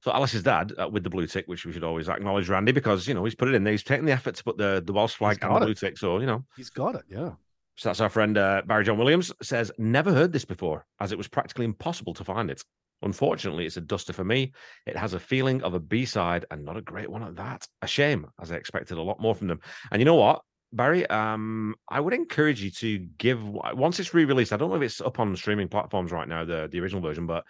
[0.00, 3.08] So Alice's dad uh, with the blue tick, which we should always acknowledge, Randy, because
[3.08, 3.72] you know he's put it in there.
[3.72, 5.98] He's taken the effort to put the the Welsh flag and the blue tick.
[5.98, 7.02] So you know, He's got it.
[7.08, 7.32] Yeah.
[7.76, 11.18] so that's our friend uh, Barry John Williams says never heard this before, as it
[11.18, 12.62] was practically impossible to find it.
[13.02, 14.52] Unfortunately, it's a duster for me.
[14.86, 17.66] It has a feeling of a B side and not a great one at that.
[17.82, 19.60] A shame, as I expected a lot more from them.
[19.92, 21.06] And you know what, Barry?
[21.08, 24.52] Um, I would encourage you to give once it's re-released.
[24.52, 27.26] I don't know if it's up on streaming platforms right now, the the original version,
[27.26, 27.44] but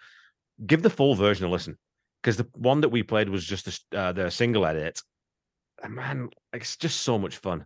[0.67, 1.79] give the full version a listen
[2.23, 5.01] because the one that we played was just the, uh, the single edit.
[5.83, 7.65] And man, it's just so much fun.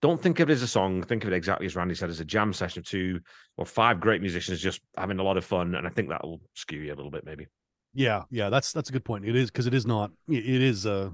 [0.00, 1.02] Don't think of it as a song.
[1.02, 3.20] Think of it exactly as Randy said, as a jam session of two
[3.56, 5.76] or five great musicians just having a lot of fun.
[5.76, 7.46] And I think that'll skew you a little bit, maybe.
[7.94, 9.26] Yeah, yeah, that's that's a good point.
[9.26, 10.10] It is because it is not.
[10.28, 10.86] It is.
[10.86, 11.10] Uh,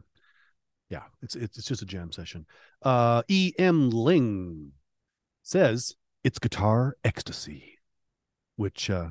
[0.89, 2.47] yeah, it's it's it's just a jam session.
[2.83, 3.53] Uh, E.
[3.59, 3.91] M.
[3.91, 4.73] Ling
[5.43, 7.79] says it's guitar ecstasy,
[8.57, 9.09] which uh,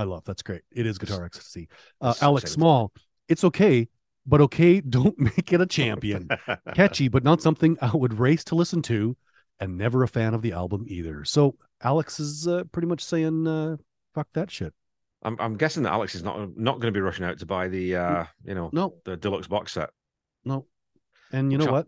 [0.00, 0.24] I love.
[0.24, 0.62] That's great.
[0.72, 1.68] It is guitar ecstasy.
[2.00, 2.50] Uh, Alex.
[2.52, 2.90] Small,
[3.28, 3.86] it's okay,
[4.24, 6.28] but okay, don't make it a champion.
[6.74, 9.14] Catchy, but not something I would race to listen to,
[9.60, 11.24] and never a fan of the album either.
[11.26, 13.76] So Alex is uh, pretty much saying, uh,
[14.14, 14.72] "Fuck that shit."
[15.22, 17.68] I'm, I'm guessing that Alex is not not going to be rushing out to buy
[17.68, 19.90] the uh, you know No, the deluxe box set.
[20.46, 20.64] No.
[21.30, 21.86] And you Which know I- what?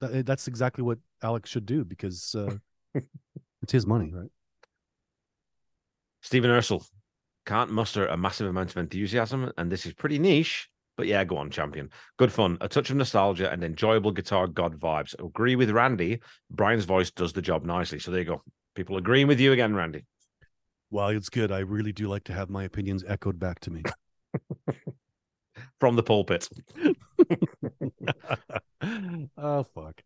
[0.00, 2.54] That, that's exactly what Alex should do because uh,
[3.62, 4.30] it's his money, right?
[6.22, 6.84] Stephen Ursel
[7.46, 10.68] can't muster a massive amount of enthusiasm, and this is pretty niche.
[10.96, 11.90] But yeah, go on, champion.
[12.18, 15.18] Good fun, a touch of nostalgia, and enjoyable guitar god vibes.
[15.24, 16.20] Agree with Randy.
[16.50, 17.98] Brian's voice does the job nicely.
[17.98, 18.42] So there you go.
[18.74, 20.04] People agreeing with you again, Randy.
[20.90, 21.50] Well, it's good.
[21.50, 23.82] I really do like to have my opinions echoed back to me.
[25.80, 26.48] From the pulpit.
[29.36, 30.02] oh fuck.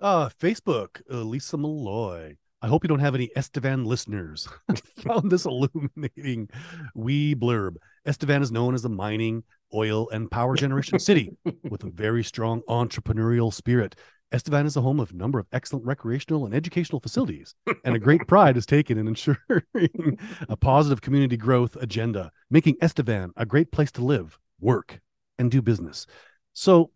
[0.00, 2.36] Uh Facebook, uh, Lisa Malloy.
[2.60, 4.48] I hope you don't have any Estevan listeners.
[4.98, 6.48] Found this illuminating
[6.94, 7.76] wee blurb.
[8.04, 11.36] Estevan is known as a mining, oil, and power generation city
[11.70, 13.94] with a very strong entrepreneurial spirit.
[14.32, 17.98] Estevan is the home of a number of excellent recreational and educational facilities, and a
[17.98, 20.18] great pride is taken in ensuring
[20.48, 25.00] a positive community growth agenda, making Estevan a great place to live, work,
[25.38, 26.06] and do business.
[26.52, 26.90] So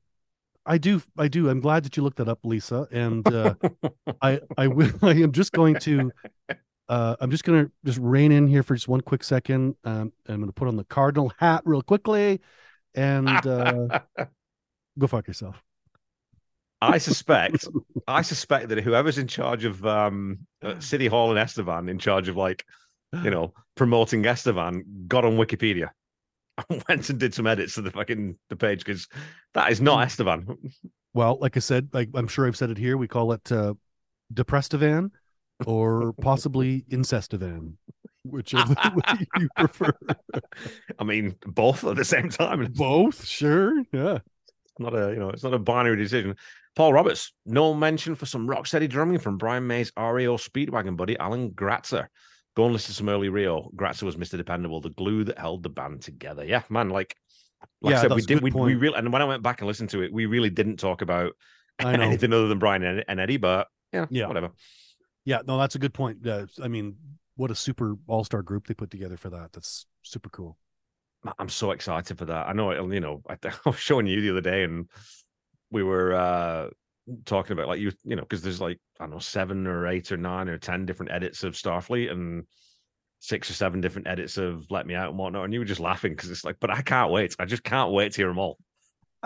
[0.64, 2.86] I do I do I'm glad that you looked that up, Lisa.
[2.90, 3.54] And uh
[4.22, 6.10] I I will I am just going to
[6.88, 9.76] uh I'm just gonna just rein in here for just one quick second.
[9.84, 12.40] Um I'm gonna put on the cardinal hat real quickly
[12.94, 14.00] and uh
[14.98, 15.62] go fuck yourself.
[16.80, 17.68] I suspect,
[18.08, 22.26] I suspect that whoever's in charge of um, uh, City Hall and Estevan, in charge
[22.26, 22.66] of like,
[23.22, 25.90] you know, promoting Estevan, got on Wikipedia
[26.68, 29.08] and went and did some edits to the fucking the page because
[29.54, 30.56] that is not Estevan.
[31.14, 33.74] Well, like I said, like I'm sure I've said it here, we call it uh
[34.32, 35.10] depressivan
[35.66, 37.74] or possibly incestivan,
[38.24, 39.92] whichever way you prefer.
[40.98, 42.66] I mean, both at the same time.
[42.74, 43.82] Both, sure.
[43.92, 44.18] Yeah.
[44.78, 46.36] not a you know, it's not a binary decision.
[46.74, 51.18] Paul Roberts, no mention for some rock steady drumming from Brian May's REO Speedwagon buddy
[51.18, 52.06] Alan Gratzer.
[52.54, 53.70] Go and listen to some early Rio.
[53.74, 54.36] Gratzer was Mr.
[54.36, 56.44] Dependable, the glue that held the band together.
[56.44, 57.16] Yeah, man, like,
[57.80, 59.68] like Yeah, I said, we did we, we really and when I went back and
[59.68, 61.32] listened to it, we really didn't talk about
[61.78, 62.02] I know.
[62.02, 64.26] anything other than Brian and, and Eddie, but yeah, Yeah.
[64.26, 64.50] whatever.
[65.24, 66.26] Yeah, no, that's a good point.
[66.26, 66.96] Uh, I mean,
[67.36, 69.52] what a super all star group they put together for that.
[69.52, 70.58] That's super cool.
[71.38, 72.48] I'm so excited for that.
[72.48, 74.88] I know, you know, I, I was showing you the other day, and
[75.70, 76.68] we were uh
[77.24, 80.12] talking about like you you know because there's like I don't know seven or eight
[80.12, 82.44] or nine or ten different edits of Starfleet and
[83.18, 85.80] six or seven different edits of Let Me Out and whatnot, and you were just
[85.80, 87.36] laughing because it's like, but I can't wait.
[87.38, 88.58] I just can't wait to hear them all.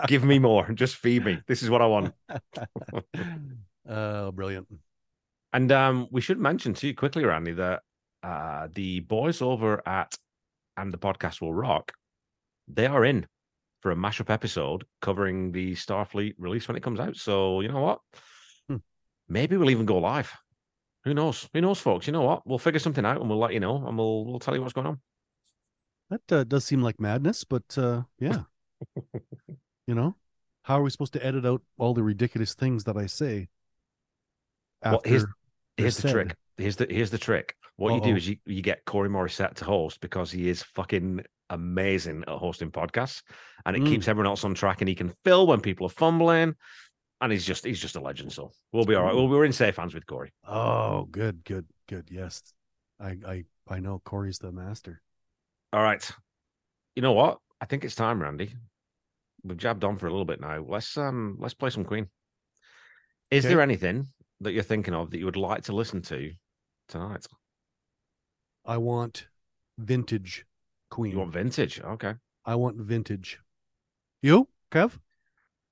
[0.05, 0.71] Give me more.
[0.73, 1.39] Just feed me.
[1.47, 2.13] This is what I want.
[3.89, 4.67] Oh, brilliant.
[5.53, 7.81] And um, we should mention to you quickly, Randy, that
[8.21, 10.13] uh, the boys over at
[10.75, 11.93] and the podcast will rock.
[12.67, 13.27] They are in
[13.87, 17.15] for a mashup episode covering the Starfleet release when it comes out.
[17.15, 17.99] So you know what?
[18.67, 18.77] Hmm.
[19.29, 20.29] Maybe we'll even go live.
[21.05, 21.47] Who knows?
[21.53, 22.05] Who knows, folks?
[22.05, 22.45] You know what?
[22.45, 24.73] We'll figure something out and we'll let you know, and we'll we'll tell you what's
[24.73, 24.99] going on.
[26.09, 28.39] That uh, does seem like madness, but uh, yeah.
[29.87, 30.17] you know,
[30.63, 33.47] how are we supposed to edit out all the ridiculous things that I say?
[34.83, 35.25] Well, here's-
[35.77, 36.11] Here's the said.
[36.11, 36.35] trick.
[36.57, 37.55] Here's the here's the trick.
[37.77, 38.05] What you Uh-oh.
[38.05, 42.37] do is you, you get Corey Morrissette to host because he is fucking amazing at
[42.37, 43.21] hosting podcasts,
[43.65, 43.87] and it Mm.
[43.87, 44.81] keeps everyone else on track.
[44.81, 46.55] And he can fill when people are fumbling,
[47.21, 48.31] and he's just he's just a legend.
[48.33, 49.15] So we'll be all right.
[49.15, 50.31] Well, we're in safe hands with Corey.
[50.43, 52.09] Oh, good, good, good.
[52.11, 52.41] Yes,
[52.99, 55.01] I, I, I know Corey's the master.
[55.73, 56.09] All right.
[56.95, 57.39] You know what?
[57.61, 58.53] I think it's time, Randy.
[59.43, 60.63] We've jabbed on for a little bit now.
[60.67, 62.07] Let's um let's play some Queen.
[63.29, 63.53] Is Okay.
[63.53, 64.07] there anything
[64.41, 66.31] that you're thinking of that you would like to listen to
[66.87, 67.25] tonight?
[68.65, 69.27] I want
[69.77, 70.45] vintage
[70.89, 71.11] Queen.
[71.11, 71.81] You want vintage?
[71.81, 72.13] Okay.
[72.45, 73.39] I want vintage.
[74.21, 74.97] You, Kev?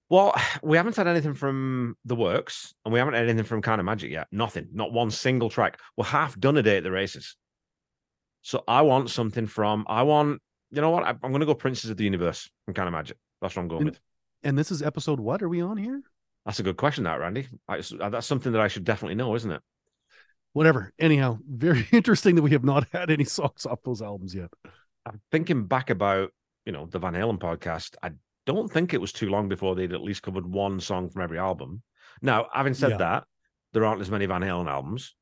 [0.09, 3.79] Well, we haven't had anything from the works, and we haven't had anything from Kind
[3.79, 4.27] of Magic yet.
[4.31, 5.79] Nothing, not one single track.
[5.97, 7.35] We're half done a day at the races.
[8.41, 9.85] So I want something from.
[9.87, 10.41] I want.
[10.71, 11.03] You know what?
[11.03, 13.17] I, I'm going to go Princes of the Universe from Kind of Magic.
[13.41, 13.99] That's what I'm going And- with.
[14.43, 16.03] And this is episode what are we on here?
[16.45, 17.47] That's a good question, that Randy.
[17.67, 19.59] I, uh, that's something that I should definitely know, isn't it?
[20.53, 20.93] Whatever.
[20.99, 24.51] Anyhow, very interesting that we have not had any songs off those albums yet.
[25.05, 26.31] I'm thinking back about
[26.65, 27.95] you know the Van Halen podcast.
[28.01, 28.11] I
[28.45, 31.37] don't think it was too long before they'd at least covered one song from every
[31.39, 31.81] album.
[32.21, 32.97] Now, having said Yeah.
[32.97, 33.23] that,
[33.73, 35.15] there aren't as many Van Halen albums,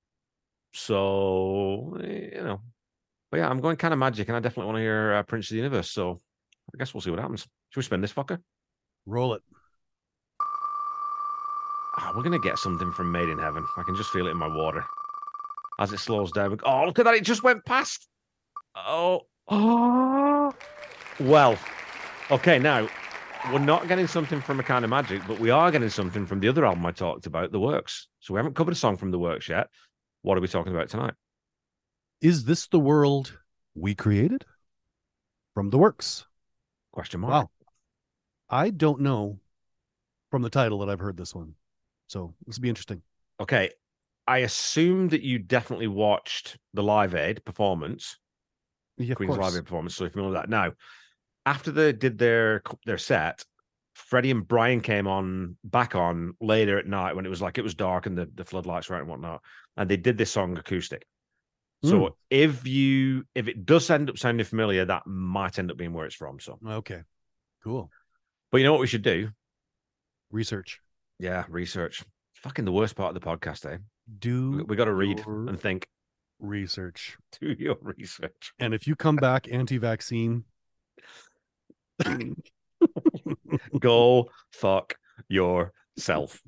[0.73, 2.61] so you know.
[3.31, 5.47] But yeah, I'm going kind of magic, and I definitely want to hear uh, Prince
[5.47, 5.89] of the Universe.
[5.89, 6.21] So
[6.73, 7.41] I guess we'll see what happens.
[7.69, 8.39] Should we spin this fucker?
[9.05, 9.41] Roll it.
[11.97, 13.65] Ah, we're gonna get something from Made in Heaven.
[13.77, 14.83] I can just feel it in my water
[15.79, 16.57] as it slows down.
[16.63, 17.15] Oh, look at that!
[17.15, 18.07] It just went past.
[18.75, 20.53] Oh, oh.
[21.19, 21.57] Well,
[22.31, 22.59] okay.
[22.59, 22.87] Now
[23.51, 26.39] we're not getting something from a kind of magic, but we are getting something from
[26.39, 28.07] the other album I talked about, The Works.
[28.19, 29.67] So we haven't covered a song from The Works yet.
[30.21, 31.13] What are we talking about tonight?
[32.21, 33.37] Is this the world
[33.75, 34.45] we created?
[35.53, 36.25] From the works.
[36.91, 37.31] Question mark.
[37.31, 37.49] Wow.
[38.49, 39.39] I don't know
[40.31, 41.53] from the title that I've heard this one.
[42.07, 43.01] So this will be interesting.
[43.39, 43.71] Okay.
[44.25, 48.17] I assume that you definitely watched the Live Aid performance.
[48.97, 49.53] Yeah, Queen's course.
[49.55, 49.95] Live performance.
[49.95, 50.73] So if you know that now,
[51.45, 53.43] after they did their their set,
[53.93, 57.63] Freddie and Brian came on back on later at night when it was like it
[57.63, 59.41] was dark and the, the floodlights were out and whatnot,
[59.77, 61.05] and they did this song acoustic.
[61.83, 62.11] So Mm.
[62.29, 66.05] if you if it does end up sounding familiar, that might end up being where
[66.05, 66.39] it's from.
[66.39, 67.01] So, Okay.
[67.63, 67.89] Cool.
[68.51, 69.29] but you know what we should do?
[70.31, 70.79] Research.
[71.19, 72.03] Yeah, research.
[72.35, 73.77] Fucking the worst part of the podcast, eh?
[74.19, 75.87] Do We, we got to read your and think.
[76.43, 77.17] Research.
[77.41, 78.53] Do your research.
[78.59, 80.43] And if you come back anti-vaccine,
[83.79, 84.95] Go fuck
[85.27, 86.41] yourself.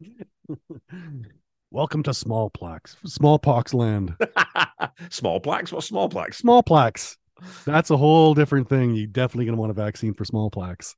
[1.70, 2.96] welcome to smallpox.
[3.06, 4.14] Smallpox land.
[5.10, 5.70] smallpox?
[5.70, 5.72] plaques?
[5.72, 6.10] What small?
[6.32, 7.16] Smallpox.
[7.64, 8.94] That's a whole different thing.
[8.94, 10.96] You definitely gonna want a vaccine for smallpox.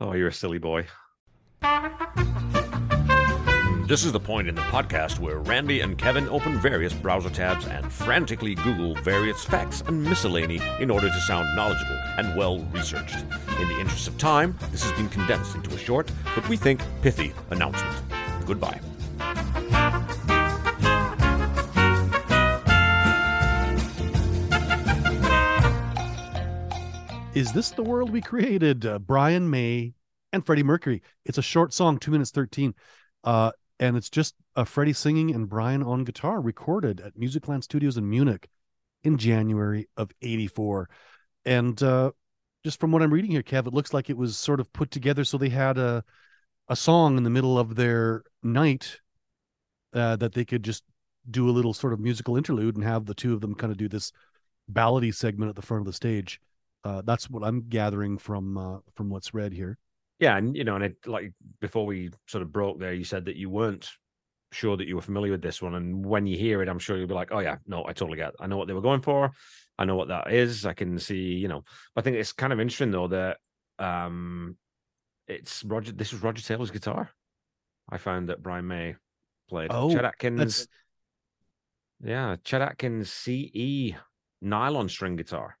[0.00, 0.86] oh, you're a silly boy.
[3.88, 7.66] This is the point in the podcast where Randy and Kevin open various browser tabs
[7.66, 13.16] and frantically Google various facts and miscellany in order to sound knowledgeable and well researched.
[13.58, 16.82] In the interest of time, this has been condensed into a short, but we think
[17.00, 17.96] pithy announcement.
[18.44, 18.78] Goodbye.
[27.34, 28.84] Is this the world we created?
[28.84, 29.94] Uh, Brian May
[30.34, 31.00] and Freddie Mercury.
[31.24, 32.74] It's a short song, two minutes thirteen,
[33.24, 37.96] uh, and it's just uh, Freddie singing and Brian on guitar, recorded at Musicland Studios
[37.96, 38.48] in Munich
[39.04, 40.88] in January of '84.
[41.44, 42.12] And uh,
[42.64, 44.90] just from what I'm reading here, Kev, it looks like it was sort of put
[44.90, 46.04] together so they had a
[46.68, 49.00] a song in the middle of their night
[49.94, 50.84] uh, that they could just
[51.30, 53.78] do a little sort of musical interlude and have the two of them kind of
[53.78, 54.12] do this
[54.70, 56.40] ballady segment at the front of the stage.
[56.84, 59.78] Uh, that's what I'm gathering from uh, from what's read here.
[60.18, 63.26] Yeah, and you know, and it, like before we sort of broke there, you said
[63.26, 63.88] that you weren't
[64.50, 66.96] sure that you were familiar with this one, and when you hear it, I'm sure
[66.96, 68.30] you'll be like, "Oh yeah, no, I totally get.
[68.30, 68.34] It.
[68.40, 69.30] I know what they were going for.
[69.78, 70.66] I know what that is.
[70.66, 71.62] I can see, you know."
[71.94, 73.36] I think it's kind of interesting though that
[73.78, 74.56] um,
[75.28, 75.92] it's Roger.
[75.92, 77.10] This was Roger Taylor's guitar.
[77.88, 78.96] I found that Brian May
[79.48, 79.70] played.
[79.72, 80.38] Oh, Chet Atkins.
[80.38, 80.68] that's-
[82.02, 83.94] Yeah, Chet Atkins CE
[84.40, 85.56] nylon string guitar,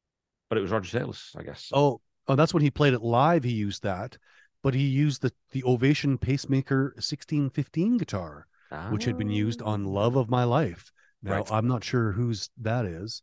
[0.48, 1.70] but it was Roger Taylor's, I guess.
[1.72, 3.44] Oh, oh, that's when he played it live.
[3.44, 4.16] He used that,
[4.62, 8.46] but he used the the Ovation Pacemaker 1615 guitar,
[8.90, 10.92] which had been used on "Love of My Life."
[11.22, 11.52] Now Right.
[11.52, 13.22] I'm not sure whose that is,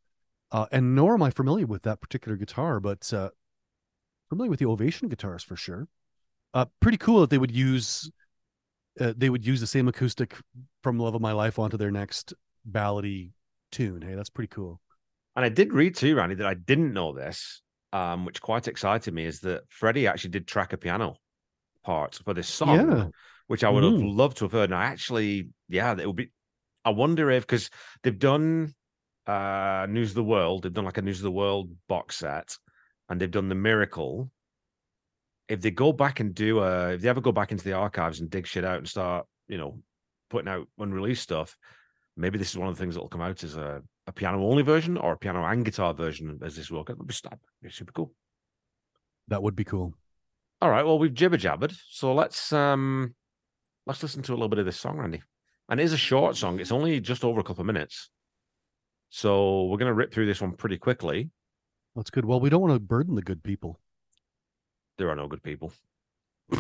[0.51, 3.29] uh, and nor am I familiar with that particular guitar, but uh,
[4.29, 5.87] familiar with the Ovation guitars for sure.
[6.53, 8.09] Uh, pretty cool that they would use
[8.99, 10.35] uh, they would use the same acoustic
[10.81, 12.33] from "Love of My Life" onto their next
[12.69, 13.31] ballady
[13.71, 14.01] tune.
[14.01, 14.79] Hey, that's pretty cool.
[15.35, 19.13] And I did read too, Randy, that I didn't know this, um, which quite excited
[19.13, 21.17] me, is that Freddie actually did track a piano
[21.85, 23.07] part for this song, Yeah.
[23.47, 24.15] which I would have Mhm.
[24.17, 24.71] loved to have heard.
[24.71, 26.31] And I actually, yeah, it would be.
[26.83, 27.69] I wonder if because
[28.03, 28.73] they've done
[29.27, 32.57] uh News of the World, they've done like a News of the World box set,
[33.09, 34.29] and they've done the Miracle.
[35.47, 38.19] If they go back and do a, if they ever go back into the archives
[38.19, 39.81] and dig shit out and start, you know,
[40.29, 41.55] putting out unreleased stuff,
[42.17, 44.43] maybe this is one of the things that will come out as a, a piano
[44.43, 46.87] only version or a piano and guitar version as this work.
[46.87, 48.13] That'd be, that'd be super cool.
[49.27, 49.93] That would be cool.
[50.65, 53.13] All right, well we've jibber jabbered, so let's um
[53.85, 55.21] let's listen to a little bit of this song, Randy.
[55.69, 58.09] And it is a short song; it's only just over a couple of minutes,
[59.11, 61.29] so we're gonna rip through this one pretty quickly.
[61.95, 62.25] That's good.
[62.25, 63.79] Well, we don't want to burden the good people.
[64.97, 65.71] There are no good people.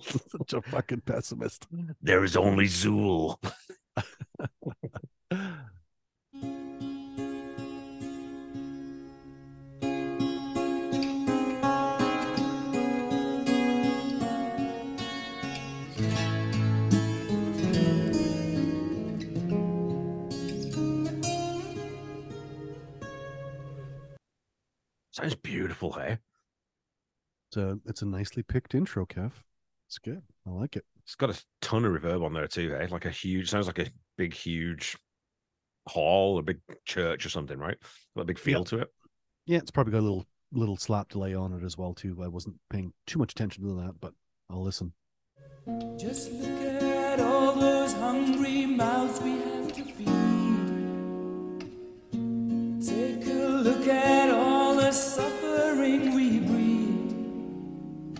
[0.00, 1.66] Such a fucking pessimist.
[2.00, 3.38] There is only Zuul.
[25.18, 26.18] Sounds beautiful, hey?
[27.50, 29.32] It's a it's a nicely picked intro, Kev.
[29.88, 30.22] It's good.
[30.46, 30.84] I like it.
[31.02, 32.86] It's got a ton of reverb on there too, hey?
[32.86, 34.96] Like a huge sounds like a big, huge
[35.88, 37.76] hall, a big church or something, right?
[38.14, 38.64] Got a big feel Yeah.
[38.64, 38.92] to it.
[39.46, 42.22] Yeah, it's probably got a little little slap delay on it as well too.
[42.22, 44.14] I wasn't paying too much attention to that, but
[44.48, 44.92] I'll listen.
[45.98, 50.06] Just look at all those hungry mouths we have to feed.
[52.86, 54.27] Take a look at all the
[54.98, 58.18] suffering we breed.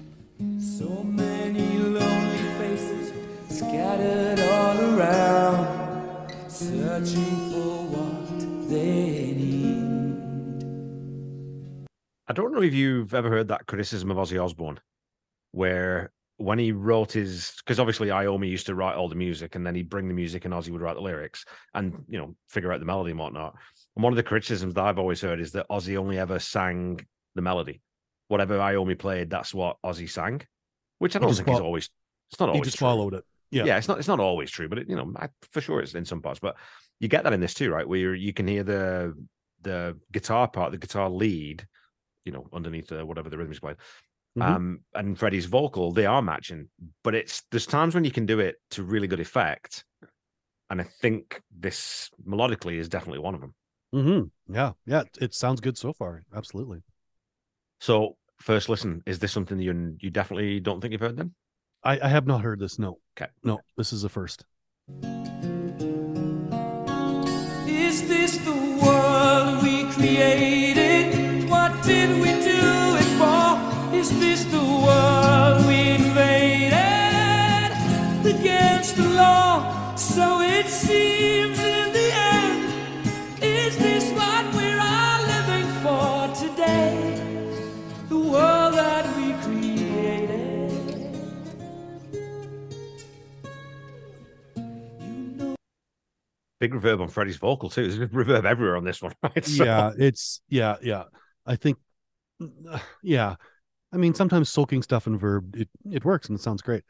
[0.63, 3.13] So many lonely faces
[3.49, 9.79] scattered all around, searching for what they need.
[12.29, 14.79] I don't know if you've ever heard that criticism of Ozzy Osbourne,
[15.53, 19.67] where when he wrote his, because obviously Iommi used to write all the music, and
[19.67, 22.73] then he'd bring the music, and Ozzy would write the lyrics, and you know figure
[22.73, 23.57] out the melody and whatnot.
[23.99, 27.05] And one of the criticisms that I've always heard is that Ozzy only ever sang
[27.35, 27.83] the melody.
[28.29, 30.41] Whatever Iommi played, that's what Ozzy sang,
[31.01, 31.91] which I don't think is always.
[32.31, 32.61] It's not always.
[32.61, 32.87] He just true.
[32.87, 33.25] followed it.
[33.51, 33.65] Yeah.
[33.65, 35.97] yeah, it's not it's not always true, but it, you know, I, for sure it's
[35.97, 36.39] in some parts.
[36.39, 36.55] But
[37.01, 37.89] you get that in this too, right?
[37.89, 39.15] Where you can hear the
[39.63, 41.67] the guitar part, the guitar lead,
[42.25, 43.79] you know, underneath the, whatever the rhythm is played,
[44.39, 44.43] Mhm.
[44.43, 46.69] um, and Freddie's vocal, they are matching.
[47.03, 49.85] But it's there's times when you can do it to really good effect,
[50.71, 53.55] and I think this melodically is definitely one of them.
[53.95, 54.55] Mm-hmm.
[54.55, 54.73] Yeah.
[54.87, 55.01] Yeah.
[55.01, 56.25] It, it sounds good so far.
[56.35, 56.83] Absolutely.
[57.81, 61.35] So first listen, is this something you you definitely don't think you've heard then?
[61.83, 62.79] I, I have not heard this.
[62.79, 62.99] No.
[63.17, 63.31] Okay.
[63.45, 64.45] No, this is the first.
[67.67, 70.68] Is this the world we created?
[96.61, 97.89] Big reverb on Freddie's vocal too.
[97.91, 99.45] There's reverb everywhere on this one, right?
[99.45, 99.93] So- Yeah.
[99.99, 100.77] It's yeah.
[100.83, 101.05] Yeah.
[101.47, 101.79] I think.
[102.43, 103.37] Uh, yeah.
[103.93, 106.85] I mean, sometimes soaking stuff in verb it it works and it sounds great,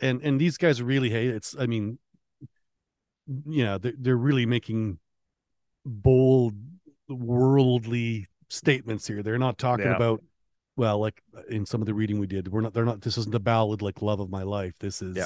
[0.00, 1.98] and and these guys really hey it's I mean,
[3.46, 4.98] yeah they're they're really making
[5.84, 6.54] bold
[7.08, 9.22] worldly statements here.
[9.22, 9.96] They're not talking Yeah.
[9.96, 10.22] about
[10.76, 13.34] well like in some of the reading we did we're not they're not this isn't
[13.34, 15.24] a ballad like love of my life this is Yeah.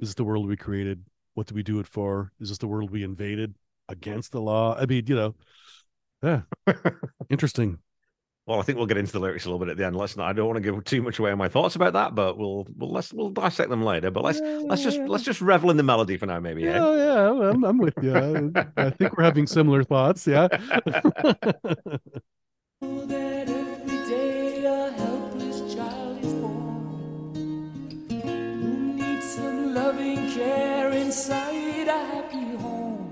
[0.00, 1.04] this is the world we created
[1.38, 3.54] what do we do it for is this the world we invaded
[3.88, 5.34] against the law i mean you know
[6.20, 6.40] yeah
[7.30, 7.78] interesting
[8.48, 9.94] Well, I think we'll get into the lyrics a little bit at the end.
[9.94, 10.26] Let's not.
[10.26, 12.66] I don't want to give too much away on my thoughts about that, but we'll
[12.78, 14.10] we'll let's we'll dissect them later.
[14.10, 16.66] But let's let's just let's just revel in the melody for now, maybe.
[16.66, 16.72] eh?
[16.72, 18.16] yeah yeah I'm, I'm with you
[18.76, 20.48] I think we're having similar thoughts yeah
[30.38, 33.10] care inside a happy home.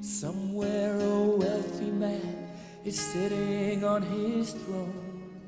[0.00, 2.36] Somewhere a wealthy man
[2.84, 5.40] is sitting on his throne,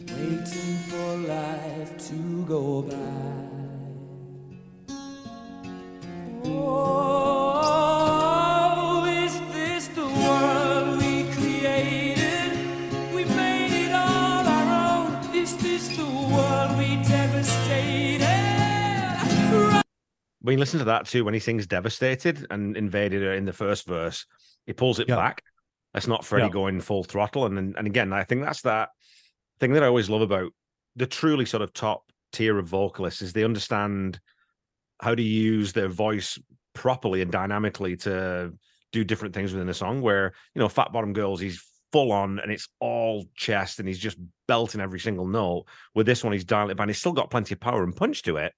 [0.00, 2.18] waiting for life to
[2.54, 3.30] go by.
[6.44, 7.39] Oh,
[20.42, 23.52] When you listen to that too, when he sings "Devastated" and "Invaded" Her in the
[23.52, 24.26] first verse,
[24.66, 25.16] he pulls it Yeah.
[25.16, 25.42] back.
[25.92, 26.52] That's not Freddie Yeah.
[26.52, 28.90] going full throttle, and and again, I think that's that
[29.58, 30.52] thing that I always love about
[30.96, 34.20] the truly sort of top tier of vocalists is they understand
[35.00, 36.38] how to use their voice
[36.74, 38.52] properly and dynamically to
[38.92, 40.00] do different things within a song.
[40.00, 41.62] Where you know, Fat Bottom Girls, he's
[41.92, 44.16] full on and it's all chest and he's just
[44.46, 45.66] belting every single note.
[45.94, 46.86] With this one, he's dialing it back.
[46.86, 48.52] He's still got plenty of power and punch to it,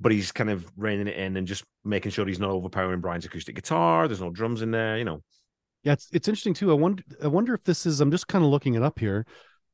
[0.00, 3.26] but he's kind of reining it in and just making sure he's not overpowering Brian's
[3.26, 4.08] acoustic guitar.
[4.08, 5.22] There's no drums in there, you know.
[5.82, 6.70] Yeah, it's it's interesting too.
[6.70, 9.26] I wonder I wonder if this is I'm just kind of looking it up here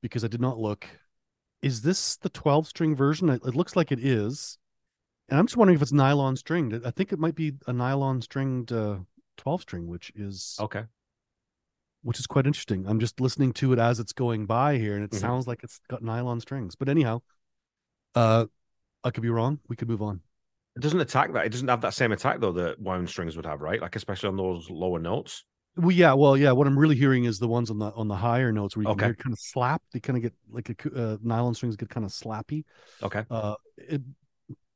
[0.03, 0.87] because I did not look.
[1.63, 3.29] Is this the 12 string version?
[3.31, 4.59] It, it looks like it is.
[5.29, 6.81] And I'm just wondering if it's nylon stringed.
[6.85, 8.99] I think it might be a nylon stringed uh
[9.37, 10.85] 12 string, which is Okay.
[12.03, 12.87] which is quite interesting.
[12.87, 15.21] I'm just listening to it as it's going by here, and it Mhm.
[15.21, 16.77] sounds like it's got nylon strings.
[16.77, 17.23] But anyhow,
[18.15, 18.47] uh
[19.07, 19.61] I could be wrong.
[19.69, 20.21] We could move on.
[20.75, 21.47] It doesn't attack that.
[21.47, 23.81] It doesn't have that same attack though that wound strings would have, right?
[23.81, 25.45] Like especially on those lower notes.
[25.77, 26.53] Well, yeah, well, yeah.
[26.53, 28.91] What I'm really hearing is the ones on the on the higher notes where you
[28.91, 29.01] Okay.
[29.01, 29.83] can hear kind of slap.
[29.93, 32.65] They kind of get like a, uh, nylon strings get kind of slappy.
[33.03, 33.25] Okay.
[33.31, 34.03] Uh, it,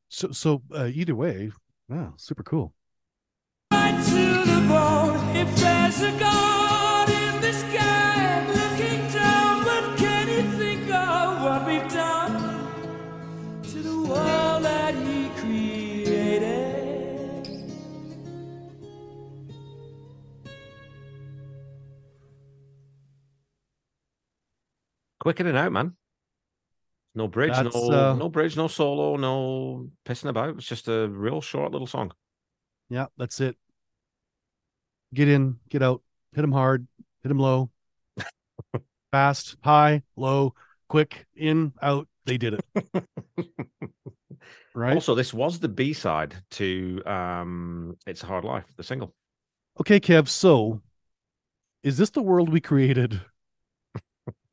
[0.09, 1.51] so so uh, either way,
[1.89, 2.75] yeah, super cool.
[25.21, 25.95] Quick in and out, man.
[27.15, 30.57] No bridge, That's, no uh, no bridge, no solo, no pissing about.
[30.57, 32.13] It's just a real short little song.
[32.89, 33.57] Yeah, that's it.
[35.13, 36.03] Get in, get out,
[36.35, 36.87] hit him hard,
[37.23, 37.71] hit him low,
[39.13, 40.55] fast, high, low,
[40.89, 42.07] quick, in, out.
[42.27, 42.65] They did it.
[44.75, 44.95] right.
[44.95, 49.15] Also, this was the B side to um It's a Hard Life, the single.
[49.81, 50.29] Okay, Kev.
[50.29, 50.81] So,
[51.83, 53.21] is this the world we created?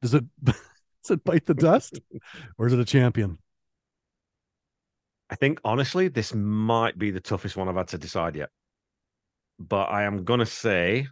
[0.01, 0.55] Does it does
[1.11, 1.99] it bite the dust,
[2.57, 3.37] or is it a champion?
[5.29, 8.49] I think honestly, this might be the toughest one I've had to decide yet.
[9.59, 11.07] But I am gonna say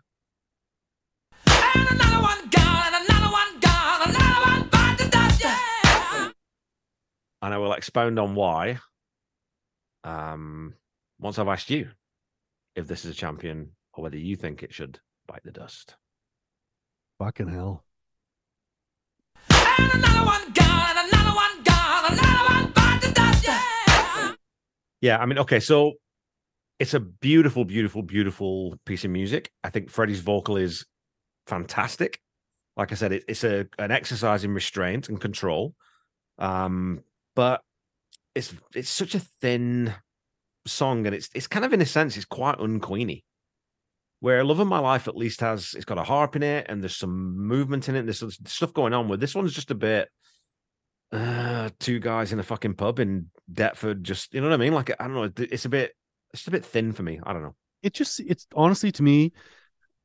[1.47, 6.29] And another one gone, and another one gone, another one bite the dust, yeah.
[7.41, 8.79] and I will expound on why.
[10.03, 10.75] Um,
[11.19, 11.89] once I've asked you
[12.75, 15.95] if this is a champion or whether you think it should bite the dust.
[17.19, 17.83] Fucking hell.
[25.01, 25.19] Yeah.
[25.19, 25.93] I mean, okay, so
[26.80, 29.51] it's a beautiful, beautiful, beautiful piece of music.
[29.63, 30.86] I think Freddie's vocal is
[31.47, 32.19] fantastic.
[32.76, 35.76] Like I said, it, it's a an exercise in restraint and control.
[36.39, 37.03] Um,
[37.36, 37.61] but
[38.34, 39.93] it's it's such a thin
[40.67, 43.23] song, and it's it's kind of in a sense it's quite unqueeny.
[44.26, 46.82] Where Love of My Life at least has it's got a harp in it, and
[46.82, 47.99] there's some movement in it.
[47.99, 49.07] And There's stuff going on.
[49.07, 50.09] With this one's just a bit
[51.11, 54.01] uh, two guys in a fucking pub in Deptford.
[54.01, 54.73] Just you know what I mean?
[54.73, 55.32] Like I don't know.
[55.38, 55.91] It's a bit
[56.34, 57.19] it's a bit thin for me.
[57.21, 57.53] I don't know.
[57.84, 59.32] It just it's honestly to me,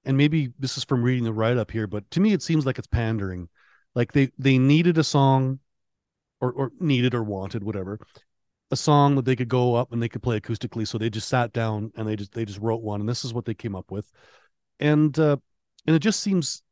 [0.04, 2.66] and maybe this is from reading the write up here, but to me it seems
[2.66, 3.48] like it's pandering.
[3.94, 5.60] Like they they needed a song,
[6.42, 7.98] or or needed or wanted whatever,
[8.70, 10.86] a song that they could go up and they could play acoustically.
[10.86, 13.34] So they just sat down and they just they just wrote one, and this is
[13.34, 14.10] what they came up with,
[14.78, 15.36] and uh
[15.86, 16.62] and it just seems,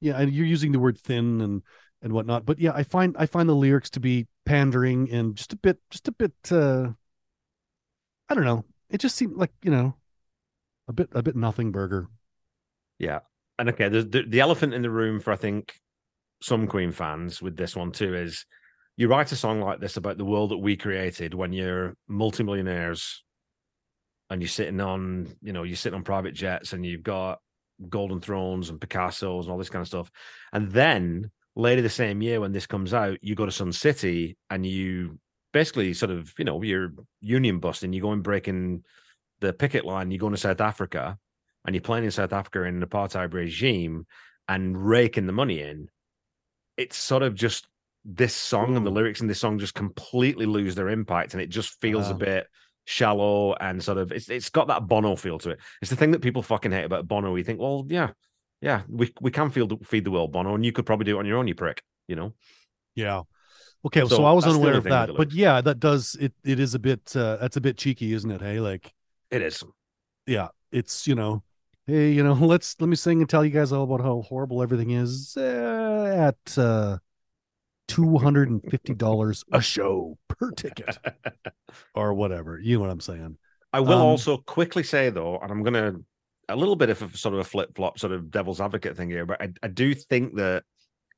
[0.00, 1.62] yeah, you're using the word thin and
[2.02, 5.52] and whatnot, but yeah, I find I find the lyrics to be pandering and just
[5.52, 6.88] a bit just a bit uh
[8.28, 8.64] I don't know.
[8.90, 9.94] It just seemed like you know
[10.88, 12.08] a bit a bit nothing burger.
[12.98, 13.20] Yeah.
[13.58, 15.80] And okay, the, the the elephant in the room for I think
[16.42, 18.44] some Queen fans with this one too is
[18.96, 23.22] you write a song like this about the world that we created when you're multimillionaires
[24.30, 27.38] and you're sitting on, you know, you're sitting on private jets and you've got
[27.88, 30.10] golden thrones and Picasso's and all this kind of stuff.
[30.52, 34.36] And then later the same year when this comes out, you go to Sun City
[34.48, 35.18] and you
[35.52, 38.82] basically sort of, you know, you're union busting, you go and breaking
[39.40, 41.18] the picket line, you go into South Africa
[41.66, 44.06] and you're playing in South Africa in an apartheid regime
[44.48, 45.88] and raking the money in,
[46.76, 47.66] it's sort of just
[48.06, 51.48] this song and the lyrics in this song just completely lose their impact, and it
[51.48, 52.46] just feels a bit
[52.84, 55.58] shallow and sort of it's it's got that Bono feel to it.
[55.82, 57.34] It's the thing that people fucking hate about Bono.
[57.34, 58.10] You think, well, yeah,
[58.60, 61.16] yeah, we we can feel the, feed the world, Bono, and you could probably do
[61.16, 61.82] it on your own, you prick.
[62.08, 62.34] You know,
[62.94, 63.22] Yeah.
[63.84, 66.32] Okay, so, So I was unaware of that, but yeah, that does it.
[66.44, 67.14] It is a bit.
[67.14, 68.40] Uh, that's a bit cheeky, isn't it?
[68.40, 68.92] Hey, like,
[69.30, 69.62] it is.
[70.26, 71.44] yeah, it's you know,
[71.86, 74.62] hey, you know, let's let me sing and tell you guys all about how horrible
[74.62, 76.98] everything is uh, at uh,
[77.88, 80.98] two hundred and fifty dollars a show per ticket,
[81.94, 82.58] or whatever.
[82.60, 83.38] You know what I'm saying?
[83.72, 85.94] I will Um, also quickly say though, and I'm gonna
[86.48, 89.10] a little bit of a sort of a flip flop sort of devil's advocate thing
[89.10, 90.64] here, but I, I do think that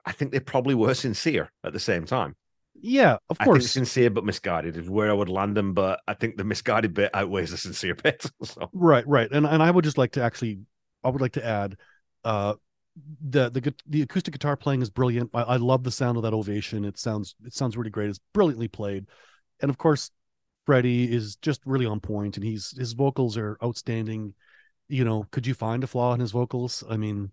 [0.07, 2.37] I think they probably were sincere at the same time.
[2.81, 3.69] Yeah, of I think course.
[3.69, 7.11] sincere but misguided is where I would land them, but I think the misguided bit
[7.15, 8.27] outweighs the sincere bit.
[8.43, 10.61] So Right, right, and and I would just like to actually,
[11.03, 11.77] I would like to add,
[12.25, 12.55] uh,
[13.21, 15.31] the the the acoustic guitar playing is brilliant.
[15.35, 16.85] I, I love the sound of that ovation.
[16.85, 18.11] It sounds it sounds really great.
[18.11, 19.07] It's brilliantly played,
[19.61, 20.11] and of course,
[20.67, 24.35] Freddie is just really on point, and he's his vocals are outstanding.
[24.89, 26.83] You know, could you find a flaw in his vocals?
[26.89, 27.31] I mean,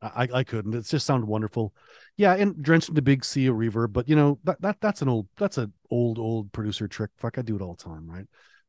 [0.00, 0.74] I I couldn't.
[0.74, 1.74] It just sounded wonderful.
[2.16, 5.02] Yeah, and drenched in the big sea of reverb, but you know that that that's
[5.02, 7.10] an old that's an old old producer trick.
[7.16, 8.26] Fuck, I do it all the time, right?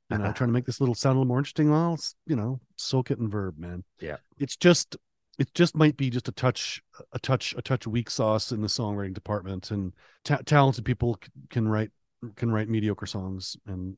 [0.10, 1.72] and I'm trying to make this little sound a little more interesting.
[1.72, 3.84] Well, it's, you know, soak it in verb, man.
[4.00, 4.18] Yeah.
[4.38, 4.98] It's just
[5.38, 6.82] it just might be just a touch
[7.12, 11.30] a touch a touch weak sauce in the songwriting department and ta- talented people c-
[11.50, 11.92] can write
[12.36, 13.98] can write mediocre songs and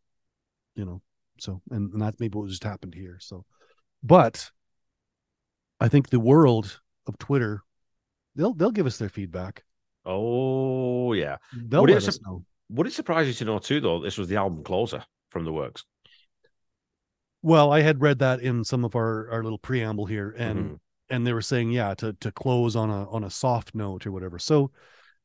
[0.76, 1.02] you know
[1.40, 3.46] so and, and that's maybe what just happened here so
[4.04, 4.50] but
[5.80, 7.62] i think the world of twitter
[8.36, 9.64] they'll they'll give us their feedback
[10.06, 11.38] oh yeah.
[11.68, 14.02] they'll Would it let sup- us know Would it surprise you to know too though,
[14.02, 15.84] this was the album closer from the works?
[17.44, 20.80] well i had read that in some of our our little preamble here and Mhm.
[21.10, 24.12] And they were saying yeah to to close on a on a soft note or
[24.12, 24.72] whatever so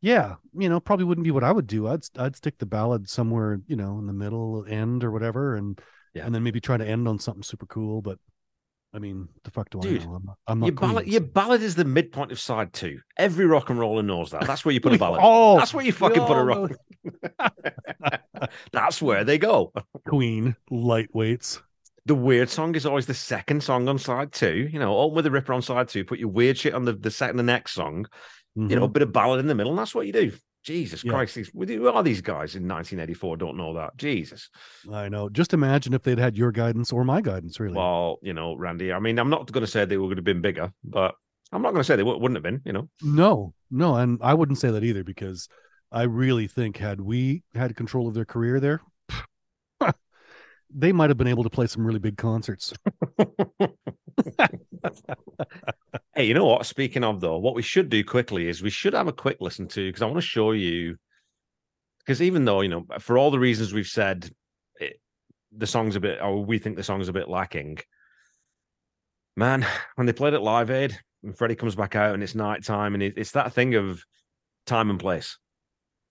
[0.01, 3.09] yeah you know probably wouldn't be what i would do i'd i'd stick the ballad
[3.09, 5.81] somewhere you know in the middle end or whatever and
[6.15, 6.27] Yeah.
[6.27, 8.19] and then maybe try to end on something super cool but
[8.95, 11.21] i mean the fuck do Dude, i know i'm not, I'm not Your ballad, your
[11.23, 12.99] ballad is the midpoint of side two.
[13.17, 14.47] Every rock and roller knows that.
[14.47, 15.21] That's where you put a ballad.
[15.21, 16.73] all- That's where you fucking put a rock.
[18.73, 19.73] That's where they go.
[20.07, 21.61] queen lightweights
[22.07, 24.69] The weird song is always the second song on side two.
[24.73, 26.93] You know, open with the ripper on side two, put your weird shit on the,
[26.95, 28.07] the second, the next song,
[28.57, 28.93] you know, a Mhm.
[28.93, 30.33] bit of ballad in the middle, and that's what you do.
[30.65, 31.11] Jesus Yeah.
[31.13, 33.37] Christ, these, who are these guys in 1984?
[33.37, 33.97] Don't know that.
[33.97, 34.49] Jesus.
[34.93, 38.33] i know just imagine if they'd had your guidance or my guidance really Well, you
[38.33, 38.93] know, Randy.
[38.93, 41.15] I mean, I'm not going to say they were going to have been bigger, but
[41.53, 42.63] I'm not going to say they wou- wouldn't have been.
[42.65, 45.49] You know, No, no, and I wouldn't say that either because
[45.91, 48.81] I really think had we had control of their career there,
[50.75, 52.73] they might have been able to play some really big concerts.
[56.15, 56.67] Hey, you know what?
[56.67, 59.67] Speaking of though, what we should do quickly is we should have a quick listen
[59.69, 60.97] to because I want to show you.
[62.01, 64.31] Because even though you know, for all the reasons we've said,
[64.79, 65.01] it,
[65.57, 67.79] the song's a bit, or we think the song's a bit lacking.
[69.37, 72.95] Man, when they played at Live Aid, and Freddie comes back out and it's nighttime,
[72.95, 74.05] and it, it's that thing of
[74.67, 75.39] time and place,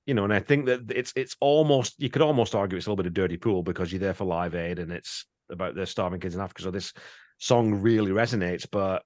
[0.06, 0.24] you know.
[0.24, 3.08] And I think that it's it's almost you could almost argue it's a little bit
[3.08, 6.36] of dirty pool because you're there for Live Aid and it's about the starving kids
[6.36, 6.64] in Africa.
[6.64, 6.94] So this
[7.38, 9.04] song really resonates, but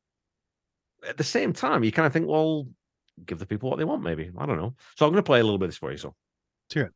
[1.07, 2.67] at the same time, you kind of think, well,
[3.25, 4.31] give the people what they want, maybe.
[4.37, 4.75] I don't know.
[4.95, 5.97] So I'm going to play a little bit of this for you.
[5.97, 6.15] So
[6.65, 6.93] Let's hear it.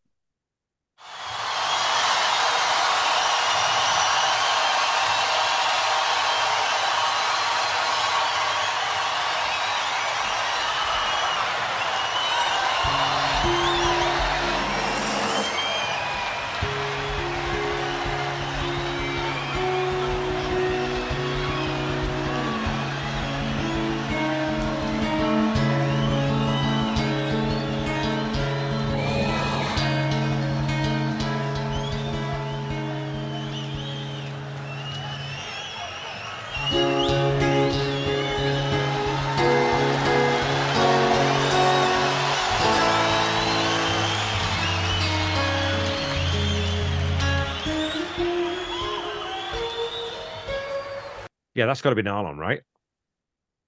[51.69, 52.61] That's got to be Nylon, right?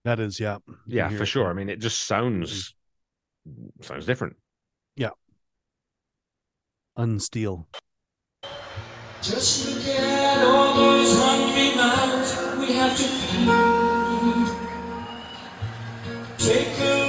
[0.06, 1.28] That is, yeah, Yeah, for it.
[1.28, 1.50] sure.
[1.50, 2.74] I mean, it just sounds
[3.48, 3.70] mm.
[3.86, 4.36] sounds different.
[4.96, 5.12] Yeah.
[6.98, 7.68] Unsteel.
[9.22, 14.48] Just look at all those hungry mouths we have to feed.
[16.40, 17.01] Take a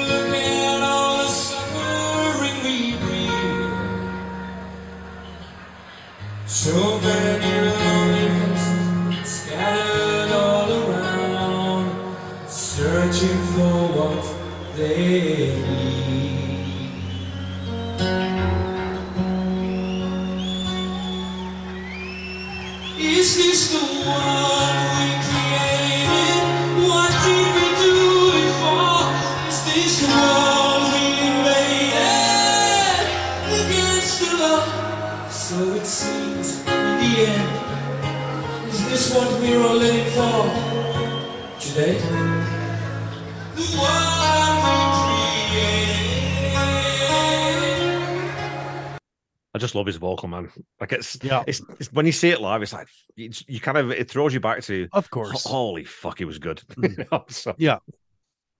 [49.72, 50.50] just love his vocal, man.
[50.80, 51.42] Like it's Yeah.
[51.46, 54.34] it's, it's when you see it live, it's like it's, you kind of it throws
[54.34, 55.44] you back to Of course.
[55.44, 56.62] holy fuck, he was good.
[56.76, 57.30] Mm.
[57.32, 57.78] So- Yeah.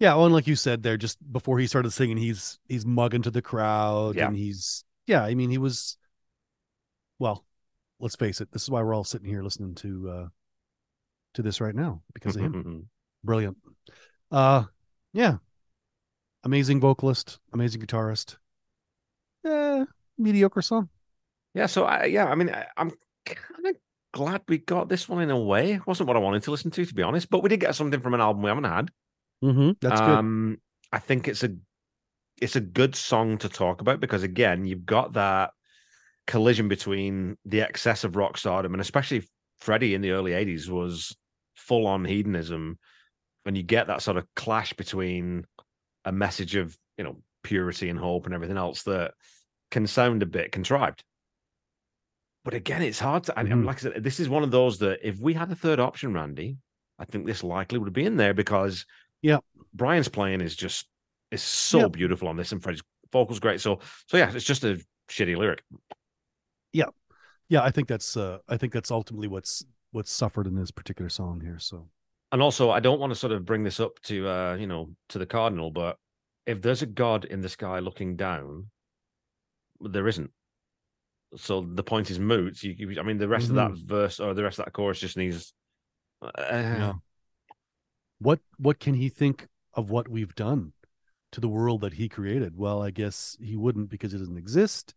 [0.01, 3.23] Yeah, well, and like you said there, just before he started singing, he's he's mugging
[3.23, 4.27] to the crowd, Yeah.
[4.27, 5.23] and he's yeah.
[5.23, 5.97] I mean, he was.
[7.21, 7.45] Well,
[8.01, 8.51] let's face it.
[8.51, 10.29] This is why we're all sitting here listening to uh
[11.35, 12.89] to this right now because of him.
[13.23, 13.59] Brilliant.
[14.33, 14.65] Uh,
[15.13, 15.37] yeah.
[16.43, 18.39] Amazing vocalist, amazing guitarist.
[19.47, 19.85] Eh,
[20.19, 20.89] mediocre song.
[21.55, 22.91] Yeah, so I, yeah, I mean, I, I'm
[23.27, 23.77] kind of
[24.13, 25.73] glad we got this one in a way.
[25.73, 27.75] It wasn't what I wanted to listen to, to be honest, but we did get
[27.75, 28.91] something from an album we haven't had.
[29.45, 29.71] Mm-hmm.
[29.81, 30.11] That's good.
[30.11, 30.59] um,
[30.93, 31.51] I think it's a
[32.41, 35.51] it's a good song to talk about because again, you've got that
[36.27, 39.27] collision between the excess of rock stardom and especially
[39.61, 41.17] Freddie in the early '80s was
[41.55, 42.79] full on hedonism,
[43.45, 45.45] and you get that sort of clash between
[46.05, 49.13] a message of you know purity and hope and everything else that
[49.71, 51.03] can sound a bit contrived.
[52.45, 53.33] But again, it's hard to.
[53.33, 53.65] Mhm.
[53.65, 56.13] like I said, this is one of those that if we had a third option,
[56.13, 56.59] Randy,
[56.99, 58.85] I think this likely would be in there because
[59.23, 59.39] Yeah.
[59.73, 60.89] Brian's playing is just
[61.31, 61.89] is so Yeah.
[61.89, 62.83] beautiful on this, and Freddie's
[63.13, 63.61] vocals great.
[63.61, 65.63] So so yeah, it's just a shitty lyric.
[66.73, 66.87] Yeah,
[67.49, 71.09] yeah, I think that's uh I think that's ultimately what's what's suffered in this particular
[71.11, 71.59] song here.
[71.59, 71.89] So
[72.33, 74.95] And also, I don't want to sort of bring this up to uh, you know,
[75.11, 75.99] to the cardinal, but
[76.47, 78.71] if there's a god in the sky looking down,
[79.81, 80.31] there isn't.
[81.37, 82.63] So the point is moot.
[82.63, 85.01] You, you I mean, the rest of that verse or the rest of that chorus
[85.01, 85.53] just needs.
[86.21, 86.93] Uh, Yeah.
[88.19, 90.73] what what can he think of what we've done
[91.33, 92.57] to the world that he created?
[92.57, 94.95] Well, I guess he wouldn't because it doesn't exist.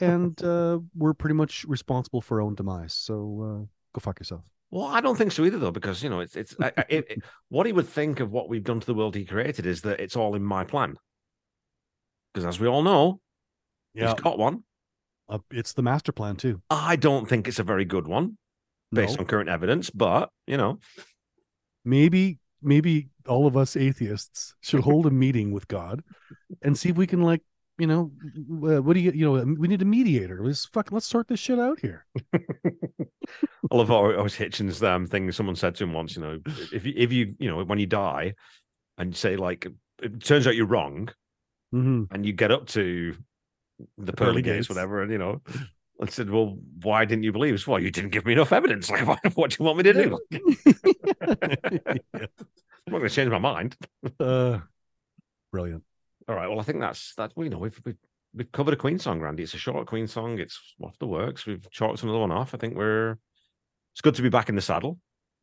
[0.00, 2.94] And uh we're pretty much responsible for our own demise.
[2.94, 4.44] So uh go fuck yourself.
[4.70, 7.22] Well, I don't think so either, though, because you know, it's it's I, it, it-
[7.48, 9.98] what he would think of what we've done to the world he created is that
[9.98, 10.94] it's all in my plan.
[12.32, 13.20] Because as we all know,
[13.94, 14.12] Yeah.
[14.12, 14.62] he's got one.
[15.30, 16.60] Uh, it's the master plan too.
[16.68, 18.36] I don't think it's a very good one
[18.92, 19.20] based No.
[19.20, 20.80] on current evidence, but you know,
[21.84, 26.02] maybe maybe all of us atheists should hold a meeting with God
[26.62, 27.42] and see if we can like
[27.78, 28.10] you know
[28.68, 31.40] uh, what do you you know we need a mediator let's fuck let's sort this
[31.40, 32.04] shit out here
[32.34, 36.40] I love how I was Hitchens um, thing someone said to him once, you know,
[36.72, 38.34] if you if you you know when you die
[38.98, 39.66] and you say like
[40.02, 41.08] it turns out you're wrong
[41.72, 43.14] hmm and you get up to
[43.98, 45.40] the pearly, gates, whatever, and you know,
[46.02, 47.66] I said, well, why didn't you believe us?
[47.66, 48.90] Well, you didn't give me enough evidence.
[48.90, 50.18] Like, what, what do you want me to do?
[52.12, 52.26] Yeah.
[52.86, 53.76] I'm not going to change my mind.
[54.18, 54.58] uh,
[55.52, 55.84] brilliant
[56.28, 56.48] All right.
[56.48, 57.32] Well, I think that's that.
[57.36, 57.96] well, You know, we've we've,
[58.34, 59.42] we've covered a Queen song, Randy.
[59.42, 60.38] It's a short Queen song.
[60.38, 61.46] It's off the works.
[61.46, 62.54] We've chalked another one off.
[62.54, 63.18] I think we're.
[63.92, 64.98] It's good to be back in the saddle.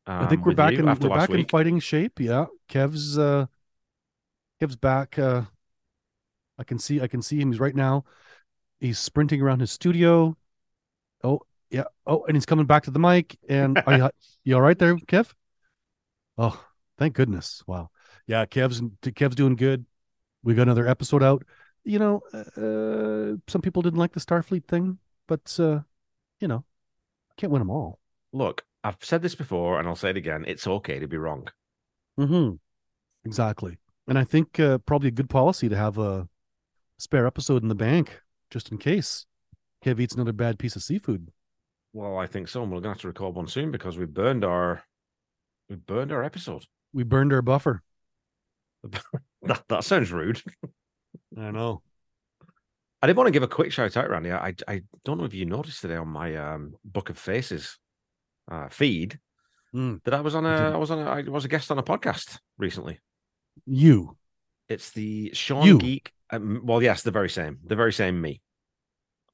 [0.08, 2.20] I think um, we're back in we're back in fighting shape.
[2.20, 3.46] Yeah, Kev's uh,
[4.60, 5.20] Kev's back.
[5.20, 5.44] Uh,
[6.58, 7.52] I can see I can see him.
[7.52, 8.06] He's right now.
[8.80, 10.38] He's sprinting around his studio.
[11.24, 11.86] Oh yeah.
[12.06, 13.38] Oh, and he's coming back to the mic.
[13.50, 14.10] And are you
[14.44, 15.34] you all right there, Kev?
[16.38, 16.64] Oh,
[16.98, 17.64] thank goodness.
[17.68, 17.90] Wow.
[18.28, 19.86] Yeah, Kev's Kev's doing good.
[20.44, 21.44] We got another episode out.
[21.84, 24.98] You know, uh, some people didn't like the Starfleet thing,
[25.28, 25.80] but uh,
[26.40, 26.64] you know,
[27.38, 28.00] can't win them all.
[28.34, 30.44] Look, I've said this before, and I'll say it again.
[30.48, 31.48] It's okay to be wrong.
[32.20, 32.56] Mm-hmm.
[33.26, 33.78] Exactly.
[34.08, 36.28] And I think uh, probably a good policy to have a
[36.98, 39.26] spare episode in the bank just in case
[39.84, 41.30] Kev eats another bad piece of seafood.
[41.94, 42.62] Well, I think so.
[42.64, 44.84] and We're going to have to record one soon because we burned our
[45.70, 46.66] we burned our episode.
[46.94, 47.82] We burned our buffer.
[49.44, 50.42] That that sounds rude.
[51.38, 51.82] I know.
[53.02, 54.32] I did want to give a quick shout out, Randy.
[54.32, 57.78] I I don't know if you noticed today on my um, Book of Faces
[58.52, 59.20] uh, feed
[59.76, 60.02] Mm.
[60.06, 61.84] that I was on I a was on a I was a guest on a
[61.84, 63.00] podcast recently.
[63.66, 64.18] You.
[64.70, 65.78] It's the Sean You?
[65.78, 66.12] Geek.
[66.30, 68.42] Um, well, yes, the very same, the very same me.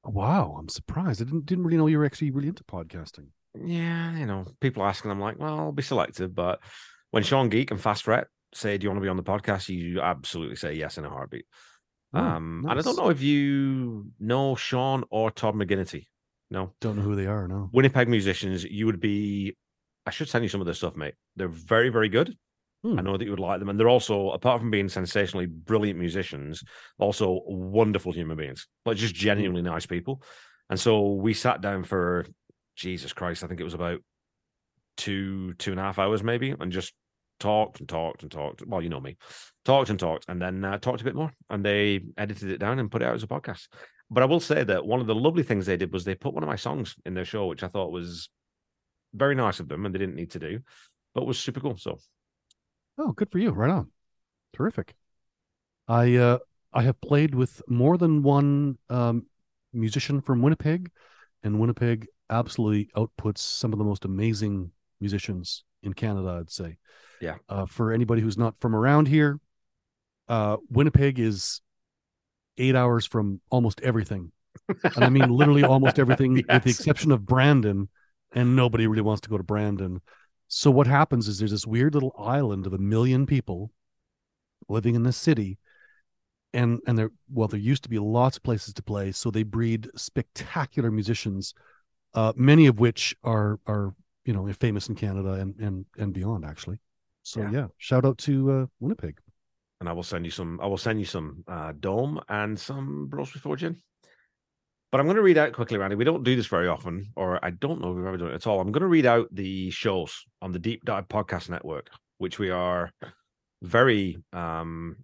[0.04, 1.22] Wow, I'm surprised.
[1.22, 3.28] I didn't didn't really know you were actually really into podcasting.
[3.54, 6.34] Yeah, you know, people ask, and I'm like, well, I'll be selective.
[6.34, 6.60] But
[7.10, 9.68] when Sean Geek and Fast Fret say, "Do you want to be on the podcast?"
[9.68, 11.46] You absolutely say yes in a heartbeat.
[12.12, 16.06] Oh, um, and I don't know if you know Sean or Todd McGinnity.
[16.50, 17.48] No, Don't know who they are.
[17.48, 17.70] No.
[17.72, 18.64] Winnipeg musicians.
[18.64, 19.56] You would be.
[20.06, 21.14] I should send you some of their stuff, mate.
[21.34, 22.36] They're very, very good.
[22.84, 22.98] Hmm.
[22.98, 25.98] I know that you would like them, and they're also, apart from being sensationally brilliant
[25.98, 26.62] musicians,
[26.98, 30.22] also wonderful human beings, like just genuinely nice people.
[30.68, 32.26] And so we sat down for
[32.76, 34.00] Jesus Christ, I think it was about
[34.96, 36.92] two two and a half hours maybe, and just
[37.40, 38.66] talked and talked and talked.
[38.66, 39.16] Well, you know me,
[39.64, 42.78] talked and talked, and then uh, talked a bit more, and they edited it down
[42.78, 43.68] and put it out as a podcast.
[44.10, 46.34] But I will say that one of the lovely things they did was they put
[46.34, 48.28] one of my songs in their show, which I thought was
[49.14, 50.60] very nice of them, and they didn't need to do,
[51.14, 51.78] but was super cool.
[51.78, 51.98] So
[52.98, 53.50] Oh, good for you.
[53.50, 53.90] Right on.
[54.54, 54.94] Terrific.
[55.88, 56.38] I uh
[56.72, 59.26] I have played with more than one um
[59.72, 60.90] musician from Winnipeg,
[61.42, 64.70] and Winnipeg absolutely outputs some of the most amazing
[65.00, 66.78] musicians in Canada, I'd say.
[67.20, 67.36] Yeah.
[67.48, 69.40] Uh for anybody who's not from around here,
[70.28, 71.60] uh Winnipeg is
[72.56, 74.30] eight hours from almost everything.
[74.68, 77.88] And I mean literally almost everything with the exception of Brandon,
[78.32, 80.00] and nobody really wants to go to Brandon.
[80.48, 83.72] So what happens is there's this weird little island of a million people
[84.68, 85.58] living in this city,
[86.52, 89.42] and and there well there used to be lots of places to play, so they
[89.42, 91.54] breed spectacular musicians,
[92.14, 96.44] uh, many of which are are you know famous in Canada and and and beyond
[96.44, 96.78] actually.
[97.22, 97.50] So Yeah.
[97.50, 99.18] yeah, shout out to uh, Winnipeg.
[99.80, 100.60] and I will send you some.
[100.60, 103.76] I will send you some uh, dome and some bros before gin.
[104.94, 105.96] But I'm going to read out quickly, Randy.
[105.96, 108.34] We don't do this very often, or I don't know if we've ever done it
[108.34, 108.60] at all.
[108.60, 112.50] I'm going to read out the shows on the Deep Dive Podcast Network, which we
[112.50, 112.92] are
[113.60, 114.98] very um,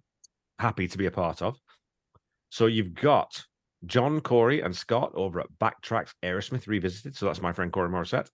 [0.59, 1.57] happy to be a part of.
[2.51, 3.43] So you've got
[3.85, 7.17] John, Corey, and Scott over at Backtracks Aerosmith Revisited.
[7.17, 8.29] So that's my friend Corey Morrissette.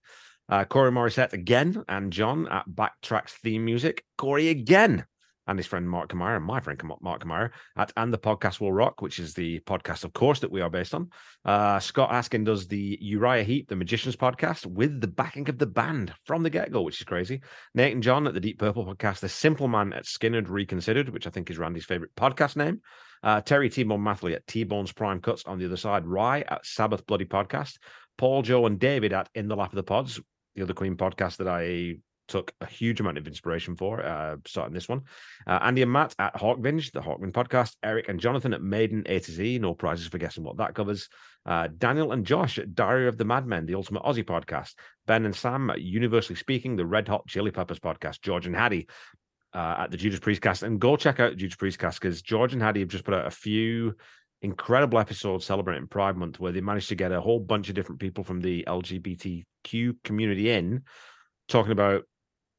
[0.49, 4.03] Uh, Corey Morrissette again, and John at Backtracks Theme Music.
[4.19, 5.07] Corey again,
[5.47, 8.71] and his friend Mark Camire, and my friend Mark Camire at And the Podcast Will
[8.71, 11.09] Rock, which is the podcast, of course, that we are based on.
[11.45, 15.65] Uh, Scott Askin does the Uriah Heep, the Magicians podcast, with the backing of the
[15.65, 17.41] band from the get go, which is crazy.
[17.73, 21.27] Nate and John at the Deep Purple podcast, The Simple Man at Skynyrd Reconsidered, which
[21.27, 22.81] I think is Randy's favorite podcast name.
[23.23, 26.05] Uh, Terry T Bone Mathley at T Bone's Prime Cuts on the other side.
[26.05, 27.77] Rye at Sabbath Bloody Podcast.
[28.17, 30.19] Paul, Joe, and David at In the Lap of the Pods,
[30.55, 31.97] the other Queen podcast that I
[32.27, 35.01] took a huge amount of inspiration for, uh, starting this one.
[35.45, 37.75] Uh, Andy and Matt at Hawkvinge, the Hawkman podcast.
[37.83, 39.59] Eric and Jonathan at Maiden A to Z.
[39.59, 41.09] No prizes for guessing what that covers.
[41.45, 44.73] Uh, Daniel and Josh at Diary of the Madmen, the Ultimate Aussie podcast.
[45.05, 48.21] Ben and Sam at Universally Speaking, the Red Hot Chili Peppers podcast.
[48.21, 48.87] George and Hattie
[49.53, 50.63] uh, at the Judas Priest cast.
[50.63, 53.27] And go check out Judas Priest cast because George and Hattie have just put out
[53.27, 53.95] a few
[54.41, 57.99] incredible episodes celebrating Pride Month where they managed to get a whole bunch of different
[57.99, 60.83] people from the LGBTQ community in
[61.47, 62.03] talking about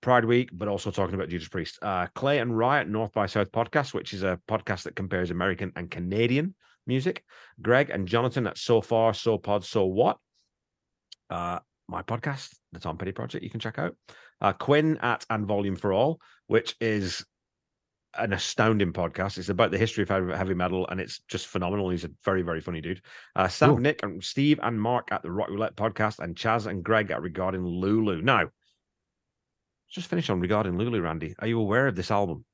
[0.00, 1.78] Pride Week, but also talking about Judas Priest.
[1.82, 5.72] Uh, Clay and Riot North by South podcast, which is a podcast that compares American
[5.76, 6.54] and Canadian
[6.86, 7.24] music.
[7.60, 10.18] Greg and Jonathan at So Far, So Pod, So What.
[11.30, 13.96] Uh, my podcast, the Tom Petty Project, you can check out.
[14.40, 17.24] Uh, Quinn at And Volume for All, which is
[18.16, 19.38] an astounding podcast.
[19.38, 21.90] It's about the history of heavy, metal, and it's just phenomenal.
[21.90, 23.02] He's a very, very funny dude.
[23.36, 23.78] Uh, Sam, Cool.
[23.78, 27.22] Nick, and Steve and Mark at the Rock Roulette podcast, and Chaz and Greg at
[27.22, 28.22] Regarding Lulu.
[28.22, 28.48] Now,
[29.90, 31.34] just finish on Regarding Lulu, Randy.
[31.38, 32.44] Are you aware of this album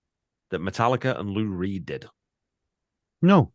[0.51, 2.07] that Metallica and Lou Reed did?
[3.23, 3.53] No,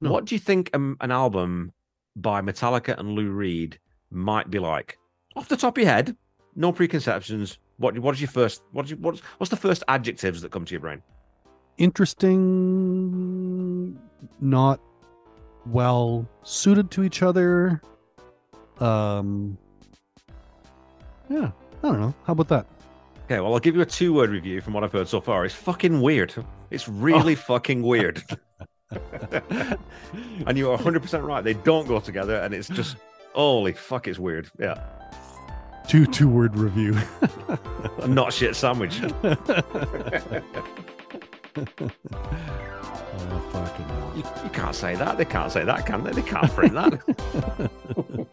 [0.00, 0.12] No.
[0.12, 1.72] What do you think um, an album
[2.14, 3.78] by Metallica and Lou Reed
[4.10, 4.98] might be like?
[5.34, 6.16] Off the top of your head,
[6.54, 7.58] no preconceptions.
[7.78, 8.62] What what is your first?
[8.72, 11.02] What is your, what's what's the first adjectives that come to your brain?
[11.78, 13.98] interesting,
[14.40, 14.80] not
[15.66, 17.82] well suited to each other.
[18.78, 19.58] Um,
[21.28, 21.50] yeah,
[21.82, 22.14] I don't know.
[22.24, 22.66] How about that?
[23.24, 25.44] Okay, well, I'll give you a two word review from what I've heard so far.
[25.44, 26.32] It's fucking weird.
[26.70, 27.36] It's really oh.
[27.36, 28.22] fucking weird.
[28.90, 31.42] and you are 100% right.
[31.42, 32.96] They don't go together, and it's just,
[33.34, 34.48] holy fuck, it's weird.
[34.58, 34.80] Yeah.
[35.88, 36.98] Two two word review.
[38.08, 39.00] Not shit sandwich.
[43.18, 44.12] oh fucking hell!
[44.16, 45.18] You, you can't say that.
[45.18, 46.12] They can't say that, can they?
[46.12, 47.70] They can't print that.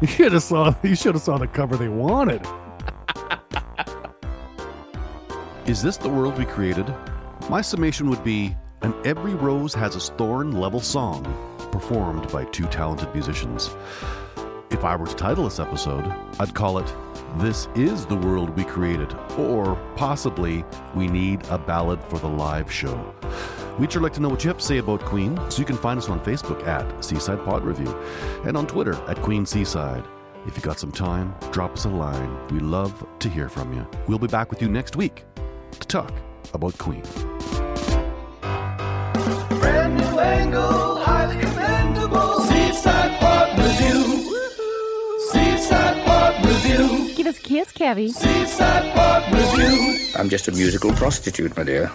[0.00, 0.74] You should have saw.
[0.82, 2.46] You should have saw the cover they wanted.
[5.66, 6.92] Is this the world we created?
[7.48, 11.24] My summation would be an Every Rose Has a Thorn level song
[11.70, 13.70] performed by two talented musicians.
[14.70, 16.04] If I were to title this episode,
[16.38, 16.92] I'd call it
[17.38, 22.70] This is the World We Created, or possibly We Need a Ballad for the Live
[22.72, 23.14] Show.
[23.78, 25.76] We'd sure like to know what you have to say about Queen, so you can
[25.76, 27.94] find us on Facebook at Seaside Pod Review
[28.44, 30.04] and on Twitter at Queen Seaside.
[30.46, 32.36] If you got some time, drop us a line.
[32.48, 33.86] We love to hear from you.
[34.06, 35.24] We'll be back with you next week
[35.78, 36.12] to talk
[36.54, 37.02] about Queen.
[38.40, 42.40] Brand new angle, highly commendable.
[42.40, 44.38] Seaside Pod Review.
[45.30, 47.14] Seaside Pod Review.
[47.14, 48.10] Give us a kiss, Kevy.
[48.10, 50.08] Seaside Pod Review.
[50.16, 51.90] I'm just a musical prostitute, my dear.